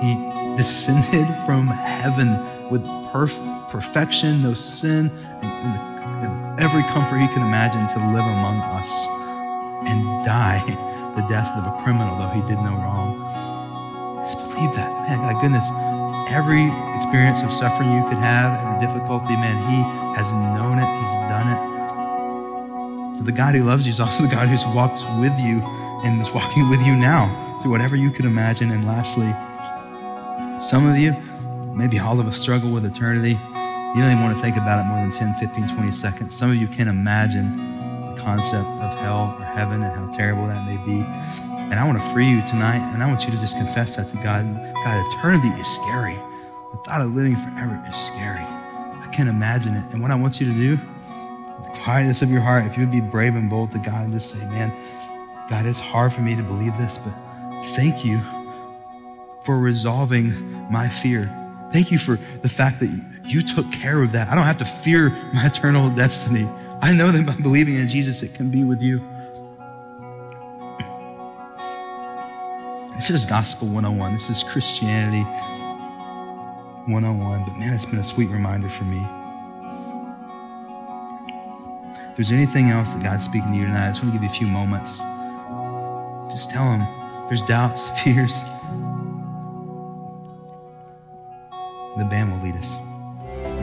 He 0.00 0.14
descended 0.56 1.26
from 1.44 1.66
heaven 1.66 2.51
with 2.72 2.82
perf- 3.12 3.68
perfection, 3.68 4.42
no 4.42 4.54
sin, 4.54 5.10
and, 5.42 5.44
and, 5.44 6.24
and 6.24 6.60
every 6.60 6.82
comfort 6.84 7.18
he 7.18 7.28
can 7.28 7.42
imagine 7.42 7.86
to 7.88 7.98
live 8.10 8.26
among 8.26 8.56
us 8.74 8.90
and 9.86 10.24
die 10.24 10.60
the 11.14 11.22
death 11.28 11.50
of 11.58 11.66
a 11.66 11.82
criminal, 11.84 12.18
though 12.18 12.30
he 12.30 12.40
did 12.42 12.56
no 12.56 12.72
wrong. 12.82 13.28
Just 14.22 14.38
believe 14.38 14.74
that. 14.74 14.90
Man, 15.06 15.18
God, 15.18 15.40
goodness 15.40 15.70
every 16.32 16.72
experience 16.96 17.42
of 17.42 17.52
suffering 17.52 17.92
you 17.92 18.02
could 18.08 18.16
have, 18.16 18.64
every 18.64 18.86
difficulty, 18.86 19.36
man, 19.36 19.56
He 19.68 19.82
has 20.16 20.32
known 20.32 20.78
it, 20.78 20.88
He's 21.00 21.18
done 21.28 21.48
it. 21.52 23.18
So 23.18 23.24
the 23.24 23.32
God 23.32 23.54
who 23.54 23.64
loves 23.64 23.86
you 23.86 23.90
is 23.90 24.00
also 24.00 24.22
the 24.26 24.28
God 24.28 24.48
who's 24.48 24.64
walked 24.66 25.00
with 25.20 25.38
you 25.38 25.60
and 26.04 26.20
is 26.20 26.32
walking 26.32 26.68
with 26.70 26.84
you 26.84 26.94
now 26.96 27.28
through 27.60 27.70
whatever 27.70 27.96
you 27.96 28.10
could 28.10 28.24
imagine. 28.24 28.70
And 28.70 28.86
lastly, 28.86 29.30
some 30.58 30.88
of 30.88 30.96
you, 30.96 31.14
maybe 31.74 31.98
all 31.98 32.20
of 32.20 32.26
us 32.26 32.38
struggle 32.38 32.70
with 32.70 32.84
eternity. 32.84 33.30
You 33.30 34.00
don't 34.00 34.10
even 34.10 34.22
want 34.22 34.36
to 34.36 34.42
think 34.42 34.56
about 34.56 34.80
it 34.80 34.88
more 34.88 34.98
than 35.00 35.10
10, 35.10 35.34
15, 35.34 35.74
20 35.76 35.92
seconds. 35.92 36.36
Some 36.36 36.50
of 36.50 36.56
you 36.56 36.66
can't 36.66 36.88
imagine 36.88 37.56
the 37.56 38.14
concept 38.18 38.66
of 38.66 38.98
hell 38.98 39.36
or 39.38 39.44
heaven 39.44 39.82
and 39.82 39.92
how 39.92 40.10
terrible 40.16 40.46
that 40.46 40.66
may 40.66 40.76
be. 40.84 41.04
And 41.72 41.74
I 41.74 41.86
want 41.86 42.00
to 42.00 42.12
free 42.12 42.28
you 42.28 42.42
tonight, 42.42 42.80
and 42.92 43.02
I 43.02 43.06
want 43.06 43.24
you 43.24 43.30
to 43.30 43.38
just 43.38 43.56
confess 43.56 43.96
that 43.96 44.08
to 44.10 44.16
God. 44.16 44.44
God, 44.84 45.12
eternity 45.12 45.48
is 45.60 45.66
scary. 45.66 46.14
The 46.72 46.78
thought 46.84 47.00
of 47.00 47.14
living 47.14 47.36
forever 47.36 47.82
is 47.88 47.96
scary. 47.96 48.44
I 48.44 49.08
can't 49.12 49.28
imagine 49.28 49.74
it. 49.74 49.84
And 49.92 50.02
what 50.02 50.10
I 50.10 50.14
want 50.14 50.40
you 50.40 50.46
to 50.46 50.52
do 50.52 50.76
the 50.76 51.78
quietness 51.84 52.22
of 52.22 52.30
your 52.30 52.40
heart, 52.40 52.64
if 52.64 52.76
you 52.76 52.84
would 52.84 52.92
be 52.92 53.00
brave 53.00 53.34
and 53.36 53.48
bold 53.48 53.70
to 53.72 53.78
God 53.78 54.04
and 54.04 54.12
just 54.12 54.30
say, 54.30 54.44
man, 54.50 54.72
God, 55.48 55.66
it's 55.66 55.78
hard 55.78 56.12
for 56.12 56.22
me 56.22 56.34
to 56.34 56.42
believe 56.42 56.76
this, 56.78 56.98
but 56.98 57.12
thank 57.76 58.04
you 58.04 58.20
for 59.44 59.58
resolving 59.58 60.30
my 60.70 60.88
fear. 60.88 61.30
Thank 61.72 61.90
you 61.90 61.98
for 61.98 62.16
the 62.42 62.50
fact 62.50 62.80
that 62.80 62.90
you 63.24 63.42
took 63.42 63.72
care 63.72 64.02
of 64.02 64.12
that. 64.12 64.28
I 64.28 64.34
don't 64.34 64.44
have 64.44 64.58
to 64.58 64.64
fear 64.66 65.08
my 65.32 65.46
eternal 65.46 65.88
destiny. 65.88 66.46
I 66.82 66.92
know 66.92 67.10
that 67.10 67.24
by 67.24 67.34
believing 67.36 67.76
in 67.76 67.88
Jesus, 67.88 68.22
it 68.22 68.34
can 68.34 68.50
be 68.50 68.62
with 68.62 68.82
you. 68.82 68.98
This 72.94 73.08
is 73.08 73.24
Gospel 73.24 73.68
101. 73.68 74.12
This 74.12 74.28
is 74.28 74.42
Christianity 74.42 75.22
101. 76.92 77.44
But 77.44 77.56
man, 77.56 77.72
it's 77.72 77.86
been 77.86 77.98
a 77.98 78.04
sweet 78.04 78.28
reminder 78.28 78.68
for 78.68 78.84
me. 78.84 79.02
If 82.10 82.16
there's 82.16 82.32
anything 82.32 82.68
else 82.68 82.92
that 82.92 83.02
God's 83.02 83.24
speaking 83.24 83.50
to 83.52 83.56
you 83.56 83.64
tonight, 83.64 83.86
I 83.86 83.88
just 83.88 84.02
want 84.02 84.12
to 84.12 84.20
give 84.20 84.24
you 84.24 84.28
a 84.28 84.38
few 84.38 84.46
moments. 84.46 84.98
Just 86.30 86.50
tell 86.50 86.70
Him 86.70 86.86
there's 87.28 87.42
doubts, 87.42 87.88
fears. 88.04 88.44
The 91.96 92.04
band 92.04 92.32
will 92.32 92.40
lead 92.40 92.56
us. 92.56 92.78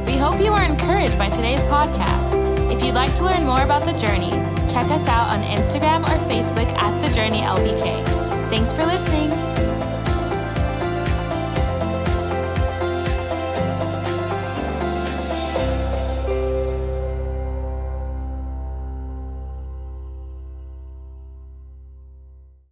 We 0.05 0.17
hope 0.17 0.39
you 0.39 0.51
are 0.51 0.63
encouraged 0.63 1.17
by 1.17 1.29
today's 1.29 1.63
podcast. 1.63 2.33
If 2.71 2.83
you'd 2.83 2.95
like 2.95 3.15
to 3.15 3.23
learn 3.23 3.45
more 3.45 3.61
about 3.61 3.85
The 3.85 3.93
Journey, 3.93 4.31
check 4.71 4.91
us 4.91 5.07
out 5.07 5.27
on 5.29 5.41
Instagram 5.41 6.03
or 6.03 6.17
Facebook 6.29 6.71
at 6.73 6.99
The 7.01 7.13
Journey 7.13 7.41
LBK. 7.41 8.03
Thanks 8.49 8.71
for 8.71 8.85
listening. 8.85 9.68